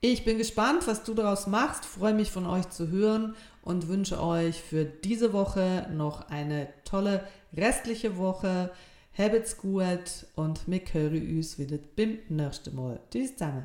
Ich 0.00 0.24
bin 0.24 0.36
gespannt, 0.36 0.86
was 0.86 1.04
du 1.04 1.14
daraus 1.14 1.46
machst, 1.46 1.86
freue 1.86 2.12
mich 2.12 2.30
von 2.30 2.46
euch 2.46 2.68
zu 2.68 2.88
hören 2.88 3.34
und 3.62 3.88
wünsche 3.88 4.22
euch 4.22 4.60
für 4.60 4.84
diese 4.84 5.32
Woche 5.32 5.88
noch 5.92 6.28
eine 6.28 6.68
tolle 6.84 7.26
restliche 7.56 8.18
Woche. 8.18 8.70
Habt's 9.16 9.56
gut 9.56 10.26
und 10.34 10.68
wir 10.68 10.82
hören 10.92 11.36
uns 11.38 11.58
wieder 11.58 11.78
beim 11.96 12.18
nächsten 12.28 12.74
Mal. 12.74 13.00
Tschüss 13.10 13.32
zusammen. 13.32 13.64